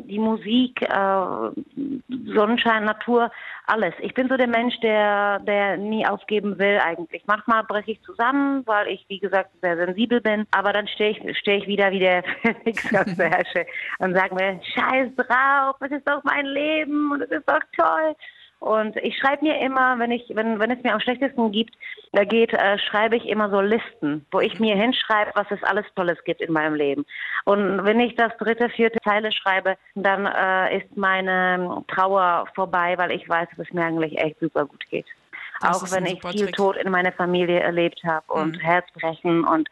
die 0.04 0.18
Musik, 0.18 0.82
äh, 0.82 1.50
Sonnenschein, 2.34 2.84
Natur, 2.84 3.30
alles. 3.66 3.94
Ich 4.00 4.14
bin 4.14 4.28
so 4.28 4.36
der 4.36 4.46
Mensch, 4.46 4.78
der, 4.80 5.40
der 5.40 5.76
nie 5.76 6.06
aufgeben 6.06 6.58
will 6.58 6.78
eigentlich. 6.82 7.22
Manchmal 7.26 7.64
breche 7.64 7.92
ich 7.92 8.02
zusammen, 8.02 8.66
weil 8.66 8.88
ich, 8.88 9.04
wie 9.08 9.18
gesagt, 9.18 9.50
sehr 9.60 9.76
sensibel 9.76 10.20
bin, 10.20 10.46
aber 10.50 10.72
dann 10.72 10.88
stehe 10.88 11.10
ich, 11.10 11.38
stehe 11.38 11.58
ich 11.58 11.66
wieder 11.66 11.90
wie 11.90 12.00
der 12.00 12.22
Phoenix 12.42 12.94
aus 12.94 13.16
der 13.16 13.30
Herrsche 13.30 13.66
und 13.98 14.14
sage 14.14 14.34
mir, 14.34 14.60
scheiß 14.74 15.14
drauf, 15.16 15.76
es 15.80 15.90
ist 15.90 16.08
doch 16.08 16.22
mein 16.24 16.46
Leben 16.46 17.12
und 17.12 17.22
es 17.22 17.30
ist 17.30 17.48
doch 17.48 17.60
toll. 17.76 18.14
Und 18.60 18.96
ich 18.96 19.16
schreibe 19.16 19.44
mir 19.44 19.60
immer, 19.60 19.98
wenn 19.98 20.10
ich, 20.10 20.24
wenn, 20.34 20.58
wenn 20.58 20.70
es 20.70 20.82
mir 20.82 20.92
am 20.92 21.00
schlechtesten 21.00 21.52
gibt, 21.52 21.74
da 22.12 22.24
geht, 22.24 22.52
äh, 22.52 22.78
schreibe 22.78 23.16
ich 23.16 23.26
immer 23.26 23.50
so 23.50 23.60
Listen, 23.60 24.26
wo 24.32 24.40
ich 24.40 24.58
mir 24.58 24.74
hinschreibe, 24.74 25.30
was 25.34 25.46
es 25.50 25.62
alles 25.62 25.86
Tolles 25.94 26.22
gibt 26.24 26.40
in 26.40 26.52
meinem 26.52 26.74
Leben. 26.74 27.06
Und 27.44 27.84
wenn 27.84 28.00
ich 28.00 28.16
das 28.16 28.36
dritte, 28.38 28.68
vierte 28.68 28.98
Teile 29.00 29.30
schreibe, 29.30 29.76
dann 29.94 30.26
äh, 30.26 30.78
ist 30.78 30.96
meine 30.96 31.84
Trauer 31.86 32.46
vorbei, 32.54 32.98
weil 32.98 33.12
ich 33.12 33.28
weiß, 33.28 33.48
dass 33.50 33.68
es 33.68 33.72
mir 33.72 33.84
eigentlich 33.84 34.18
echt 34.18 34.40
super 34.40 34.66
gut 34.66 34.84
geht. 34.90 35.06
Das 35.60 35.82
Auch 35.82 35.92
wenn 35.92 36.06
ich 36.06 36.20
viel 36.20 36.46
Trick. 36.46 36.56
Tod 36.56 36.76
in 36.76 36.90
meiner 36.90 37.12
Familie 37.12 37.60
erlebt 37.60 38.02
habe 38.04 38.32
und 38.32 38.56
mhm. 38.56 38.60
Herzbrechen 38.60 39.44
und 39.44 39.68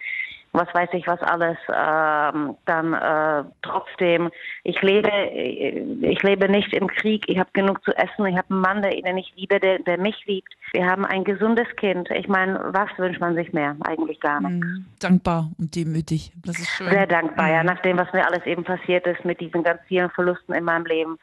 was 0.56 0.72
weiß 0.74 0.88
ich 0.92 1.06
was 1.06 1.20
alles, 1.22 1.56
ähm, 1.68 2.56
dann 2.64 2.94
äh, 2.94 3.44
trotzdem, 3.62 4.30
ich 4.64 4.80
lebe, 4.82 5.10
ich 5.30 6.22
lebe 6.22 6.48
nicht 6.48 6.72
im 6.72 6.88
Krieg, 6.88 7.24
ich 7.28 7.38
habe 7.38 7.50
genug 7.52 7.84
zu 7.84 7.92
essen, 7.96 8.26
ich 8.26 8.36
habe 8.36 8.50
einen 8.50 8.60
Mann, 8.60 8.82
der 8.82 8.96
ihn 8.96 9.16
ich 9.16 9.32
liebe, 9.36 9.60
der, 9.60 9.78
der 9.80 9.98
mich 9.98 10.24
liebt. 10.26 10.52
Wir 10.72 10.86
haben 10.86 11.04
ein 11.04 11.24
gesundes 11.24 11.68
Kind. 11.76 12.10
Ich 12.10 12.28
meine, 12.28 12.60
was 12.72 12.88
wünscht 12.98 13.20
man 13.20 13.34
sich 13.34 13.52
mehr? 13.52 13.76
Eigentlich 13.86 14.20
gar 14.20 14.40
nicht. 14.40 14.62
Mhm. 14.62 14.86
Dankbar 15.00 15.50
und 15.58 15.74
demütig. 15.74 16.32
Das 16.44 16.58
ist 16.58 16.68
schön. 16.68 16.90
Sehr 16.90 17.06
dankbar, 17.06 17.46
mhm. 17.46 17.52
ja, 17.52 17.64
nach 17.64 17.80
dem, 17.82 17.98
was 17.98 18.12
mir 18.12 18.26
alles 18.26 18.44
eben 18.46 18.64
passiert 18.64 19.06
ist 19.06 19.24
mit 19.24 19.40
diesen 19.40 19.62
ganz 19.62 19.80
vielen 19.86 20.10
Verlusten 20.10 20.54
in 20.54 20.64
meinem 20.64 20.86
Leben. 20.86 21.18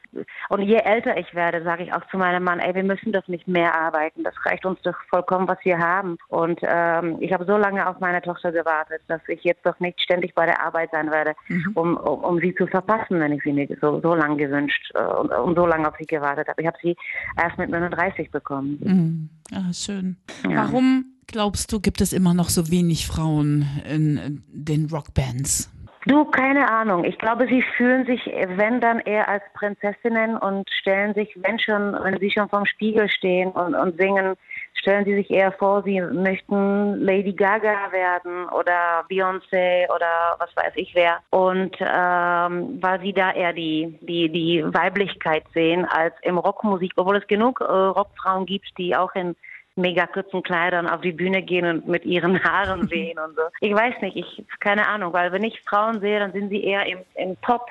Und 0.49 0.61
je 0.61 0.77
älter 0.77 1.17
ich 1.17 1.33
werde, 1.35 1.63
sage 1.63 1.83
ich 1.83 1.93
auch 1.93 2.05
zu 2.07 2.17
meinem 2.17 2.43
Mann, 2.43 2.59
ey, 2.59 2.73
wir 2.73 2.83
müssen 2.83 3.11
doch 3.11 3.27
nicht 3.27 3.47
mehr 3.47 3.73
arbeiten. 3.73 4.23
Das 4.23 4.33
reicht 4.45 4.65
uns 4.65 4.81
doch 4.81 4.95
vollkommen, 5.09 5.47
was 5.47 5.57
wir 5.63 5.77
haben. 5.77 6.17
Und 6.29 6.59
ähm, 6.63 7.17
ich 7.19 7.33
habe 7.33 7.45
so 7.45 7.57
lange 7.57 7.87
auf 7.87 7.99
meine 7.99 8.21
Tochter 8.21 8.51
gewartet, 8.51 9.01
dass 9.07 9.21
ich 9.27 9.43
jetzt 9.43 9.65
doch 9.65 9.79
nicht 9.79 9.99
ständig 10.01 10.33
bei 10.35 10.45
der 10.45 10.61
Arbeit 10.61 10.91
sein 10.91 11.11
werde, 11.11 11.33
mhm. 11.47 11.71
um, 11.75 11.97
um, 11.97 12.23
um, 12.23 12.39
sie 12.39 12.53
zu 12.55 12.67
verpassen, 12.67 13.19
wenn 13.19 13.33
ich 13.33 13.43
sie 13.43 13.53
mir 13.53 13.67
so, 13.81 13.99
so 14.01 14.15
lange 14.15 14.37
gewünscht 14.37 14.91
äh, 14.93 15.03
und, 15.03 15.31
und 15.31 15.55
so 15.55 15.65
lange 15.65 15.87
auf 15.87 15.95
sie 15.97 16.05
gewartet 16.05 16.47
habe. 16.47 16.61
Ich 16.61 16.67
habe 16.67 16.77
sie 16.81 16.95
erst 17.41 17.57
mit 17.57 17.69
39 17.69 18.31
bekommen. 18.31 18.79
Mhm. 18.81 19.29
Ah, 19.53 19.73
schön. 19.73 20.17
Ja. 20.49 20.65
Warum 20.65 21.05
glaubst 21.27 21.71
du, 21.71 21.79
gibt 21.79 22.01
es 22.01 22.13
immer 22.13 22.33
noch 22.33 22.49
so 22.49 22.69
wenig 22.71 23.07
Frauen 23.07 23.65
in 23.89 24.43
den 24.47 24.87
Rockbands? 24.87 25.69
Du, 26.05 26.25
keine 26.25 26.69
Ahnung. 26.69 27.05
Ich 27.05 27.17
glaube, 27.17 27.47
sie 27.47 27.63
fühlen 27.77 28.05
sich, 28.05 28.25
wenn 28.25 28.81
dann 28.81 28.99
eher 28.99 29.29
als 29.29 29.43
Prinzessinnen 29.53 30.35
und 30.37 30.69
stellen 30.69 31.13
sich, 31.13 31.29
wenn 31.37 31.57
schon, 31.59 31.93
wenn 32.03 32.19
sie 32.19 32.29
schon 32.29 32.49
vorm 32.49 32.65
Spiegel 32.65 33.07
stehen 33.09 33.51
und, 33.51 33.73
und 33.73 33.97
singen, 33.97 34.35
stellen 34.73 35.05
sie 35.05 35.15
sich 35.15 35.29
eher 35.29 35.51
vor, 35.51 35.83
sie 35.83 36.01
möchten 36.01 36.99
Lady 36.99 37.33
Gaga 37.33 37.91
werden 37.91 38.49
oder 38.49 39.05
Beyoncé 39.09 39.85
oder 39.93 40.35
was 40.39 40.55
weiß 40.55 40.73
ich 40.75 40.93
wer. 40.95 41.19
Und 41.29 41.75
ähm, 41.79 42.79
weil 42.81 42.99
sie 43.01 43.13
da 43.13 43.31
eher 43.31 43.53
die, 43.53 43.97
die, 44.01 44.29
die 44.29 44.63
Weiblichkeit 44.65 45.43
sehen 45.53 45.85
als 45.85 46.13
im 46.21 46.37
Rockmusik, 46.37 46.93
obwohl 46.95 47.17
es 47.17 47.27
genug 47.27 47.61
äh, 47.61 47.63
Rockfrauen 47.63 48.45
gibt, 48.45 48.77
die 48.77 48.95
auch 48.95 49.13
in 49.15 49.35
mega 49.75 50.05
kurzen 50.05 50.43
Kleidern 50.43 50.87
auf 50.87 51.01
die 51.01 51.11
Bühne 51.11 51.41
gehen 51.41 51.65
und 51.65 51.87
mit 51.87 52.05
ihren 52.05 52.43
Haaren 52.43 52.89
wehen 52.91 53.17
und 53.19 53.35
so. 53.35 53.43
Ich 53.61 53.73
weiß 53.73 54.01
nicht, 54.01 54.17
ich 54.17 54.45
keine 54.59 54.87
Ahnung, 54.87 55.13
weil 55.13 55.31
wenn 55.31 55.43
ich 55.43 55.61
Frauen 55.61 55.99
sehe, 55.99 56.19
dann 56.19 56.31
sind 56.33 56.49
sie 56.49 56.63
eher 56.63 56.85
im, 56.85 56.99
im 57.15 57.35
Pop, 57.37 57.67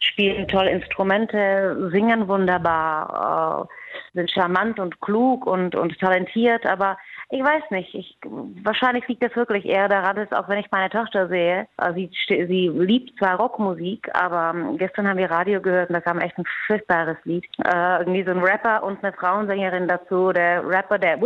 spielen 0.00 0.48
toll 0.48 0.66
Instrumente, 0.66 1.90
singen 1.92 2.26
wunderbar, 2.28 3.68
äh, 3.68 4.14
sind 4.14 4.30
charmant 4.30 4.80
und 4.80 5.00
klug 5.00 5.46
und, 5.46 5.74
und 5.74 5.98
talentiert, 5.98 6.66
aber 6.66 6.96
ich 7.32 7.42
weiß 7.42 7.70
nicht. 7.70 7.94
Ich, 7.94 8.18
wahrscheinlich 8.64 9.06
liegt 9.06 9.22
das 9.22 9.36
wirklich 9.36 9.64
eher 9.64 9.88
daran, 9.88 10.16
dass 10.16 10.32
auch 10.32 10.48
wenn 10.48 10.58
ich 10.58 10.70
meine 10.72 10.90
Tochter 10.90 11.28
sehe, 11.28 11.68
also 11.76 11.94
sie, 11.94 12.10
sie 12.28 12.68
liebt 12.68 13.16
zwar 13.18 13.36
Rockmusik, 13.36 14.10
aber 14.14 14.52
ähm, 14.58 14.78
gestern 14.78 15.06
haben 15.06 15.18
wir 15.18 15.30
Radio 15.30 15.60
gehört 15.60 15.90
und 15.90 15.94
da 15.94 16.00
kam 16.00 16.18
echt 16.18 16.36
ein 16.38 16.44
furchtbares 16.66 17.16
Lied. 17.24 17.44
Äh, 17.64 17.98
irgendwie 18.00 18.24
so 18.24 18.32
ein 18.32 18.42
Rapper 18.42 18.82
und 18.82 19.02
eine 19.04 19.12
Frauensängerin 19.12 19.86
dazu. 19.86 20.32
Der 20.32 20.66
Rapper, 20.66 20.98
der 20.98 21.20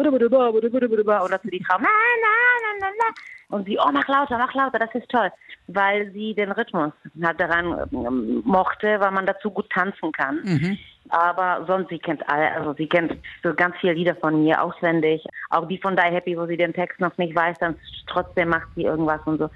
und 1.24 1.32
dazu 1.32 1.48
die 1.48 1.64
Frau, 1.64 1.78
na, 1.80 1.88
na, 1.88 2.43
na, 2.80 2.86
na. 2.98 3.56
Und 3.56 3.66
sie, 3.66 3.78
oh, 3.78 3.90
mach 3.92 4.08
lauter, 4.08 4.38
mach 4.38 4.54
lauter, 4.54 4.78
das 4.78 4.94
ist 4.94 5.08
toll. 5.08 5.30
Weil 5.68 6.10
sie 6.12 6.34
den 6.34 6.52
Rhythmus 6.52 6.92
halt 7.22 7.40
daran 7.40 7.88
ähm, 7.92 8.42
mochte, 8.44 8.98
weil 9.00 9.10
man 9.10 9.26
dazu 9.26 9.50
gut 9.50 9.70
tanzen 9.70 10.12
kann. 10.12 10.40
Mhm. 10.42 10.78
Aber 11.10 11.64
sonst, 11.66 11.90
sie 11.90 11.98
kennt 11.98 12.26
alle, 12.28 12.50
also 12.52 12.72
sie 12.74 12.88
kennt 12.88 13.14
so 13.42 13.54
ganz 13.54 13.76
viele 13.80 13.92
Lieder 13.92 14.16
von 14.16 14.42
mir 14.42 14.62
auswendig. 14.62 15.24
Auch 15.50 15.68
die 15.68 15.78
von 15.78 15.96
Die 15.96 16.02
Happy, 16.02 16.36
wo 16.36 16.46
sie 16.46 16.56
den 16.56 16.72
Text 16.72 16.98
noch 17.00 17.16
nicht 17.18 17.36
weiß, 17.36 17.58
dann 17.60 17.76
trotzdem 18.06 18.48
macht 18.48 18.68
sie 18.74 18.84
irgendwas 18.84 19.20
und 19.26 19.38
so. 19.38 19.50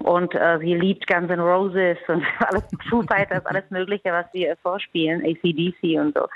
Und 0.00 0.34
äh, 0.34 0.58
sie 0.60 0.74
liebt 0.74 1.06
Guns 1.06 1.30
N' 1.30 1.40
Roses 1.40 1.98
und 2.08 2.22
alles 2.38 2.64
Foo 2.88 3.02
Fighters, 3.02 3.44
alles 3.46 3.64
Mögliche, 3.70 4.12
was 4.12 4.26
wir 4.32 4.56
vorspielen, 4.62 5.22
ACDC 5.24 6.00
und 6.00 6.16
so. 6.16 6.26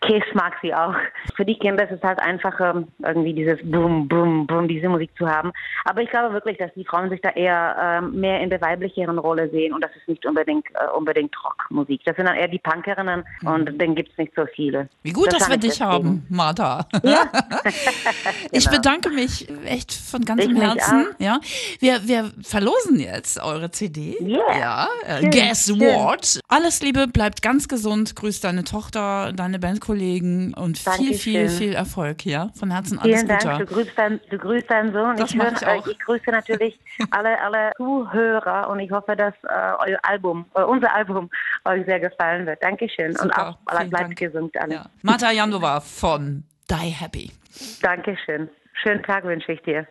Kiss 0.00 0.22
mag 0.34 0.54
sie 0.62 0.72
auch. 0.74 0.94
Für 1.36 1.44
die 1.44 1.58
Kinder 1.58 1.84
ist 1.84 1.96
es 1.96 2.02
halt 2.02 2.20
einfacher, 2.20 2.76
ähm, 2.76 2.88
irgendwie 3.04 3.34
dieses 3.34 3.58
Boom, 3.62 4.06
Boom, 4.08 4.46
Boom, 4.46 4.68
diese 4.68 4.88
Musik 4.88 5.10
zu 5.18 5.28
haben. 5.28 5.52
Aber 5.84 6.02
ich 6.02 6.10
glaube 6.10 6.32
wirklich, 6.32 6.58
dass 6.58 6.72
die 6.74 6.84
Frauen 6.84 7.10
sich 7.10 7.20
da 7.20 7.30
eher 7.30 7.76
äh, 7.80 8.00
mehr 8.00 8.40
in 8.40 8.50
der 8.50 8.60
weiblicheren 8.60 9.18
Rolle 9.18 9.50
sehen 9.50 9.72
und 9.72 9.82
das 9.82 9.90
ist 9.96 10.08
nicht 10.08 10.24
unbedingt 10.24 10.66
äh, 10.74 10.96
unbedingt 10.96 11.34
Rockmusik. 11.44 12.02
Das 12.04 12.16
sind 12.16 12.26
dann 12.26 12.36
eher 12.36 12.48
die 12.48 12.58
Punkerinnen 12.58 13.24
mhm. 13.40 13.48
und 13.48 13.80
dann 13.80 13.94
gibt 13.94 14.12
es 14.12 14.18
nicht 14.18 14.32
so 14.36 14.46
viele. 14.54 14.88
Wie 15.02 15.12
gut, 15.12 15.32
das 15.32 15.40
dass 15.40 15.50
wir 15.50 15.56
dich 15.56 15.78
deswegen. 15.78 15.90
haben, 15.90 16.26
Martha. 16.28 16.86
Ja. 17.02 17.24
genau. 17.32 18.34
Ich 18.52 18.70
bedanke 18.70 19.10
mich 19.10 19.48
echt 19.64 19.92
von 19.92 20.24
ganzem 20.24 20.56
ich 20.56 20.62
Herzen. 20.62 21.06
Ja, 21.18 21.40
wir, 21.80 22.06
wir 22.06 22.30
verlosen 22.42 23.00
jetzt 23.00 23.42
eure 23.42 23.70
CD. 23.70 24.16
Yeah. 24.20 24.58
Ja, 24.58 24.88
äh, 25.06 25.28
Guess. 25.28 25.70
What. 25.78 26.40
Alles 26.48 26.82
Liebe, 26.82 27.08
bleibt 27.08 27.42
ganz 27.42 27.68
gesund. 27.68 28.14
Grüß 28.16 28.40
deine 28.40 28.64
Tochter, 28.64 29.32
deine 29.32 29.58
Band 29.58 29.80
Kollegen 29.88 30.52
und 30.52 30.76
viel, 30.76 31.14
viel, 31.14 31.48
viel 31.48 31.72
Erfolg 31.72 32.20
hier. 32.20 32.50
Von 32.54 32.70
Herzen 32.70 32.98
alles 32.98 33.22
Vielen 33.22 33.28
Gute. 33.28 33.46
Dank. 33.46 33.66
Du 33.66 33.74
grüßt, 33.74 33.92
dein, 33.96 34.20
du 34.28 34.36
grüßt 34.36 34.70
deinen 34.70 34.92
Sohn. 34.92 35.16
Das 35.16 35.30
ich, 35.30 35.40
höre, 35.40 35.50
ich, 35.50 35.66
auch. 35.66 35.86
ich 35.86 35.98
grüße 36.00 36.30
natürlich 36.30 36.78
alle, 37.10 37.40
alle 37.40 37.72
Zuhörer 37.78 38.68
und 38.68 38.80
ich 38.80 38.90
hoffe, 38.90 39.16
dass 39.16 39.32
äh, 39.44 39.88
euer 39.88 39.98
Album, 40.02 40.44
äh, 40.54 40.62
unser 40.62 40.94
Album 40.94 41.30
euch 41.64 41.86
sehr 41.86 42.00
gefallen 42.00 42.44
wird. 42.44 42.62
Dankeschön. 42.62 43.14
Super. 43.14 43.24
Und 43.24 43.32
auch 43.38 43.56
bleibt 43.64 43.94
Dank. 43.94 44.16
gesund 44.18 44.54
alle. 44.60 44.74
Ja. 44.74 44.86
Marta 45.00 45.30
Jandova 45.30 45.80
von 45.80 46.44
Die 46.70 46.74
Happy. 46.74 47.32
Dankeschön. 47.80 48.50
Schönen 48.74 49.02
Tag 49.04 49.24
wünsche 49.24 49.52
ich 49.52 49.62
dir. 49.62 49.88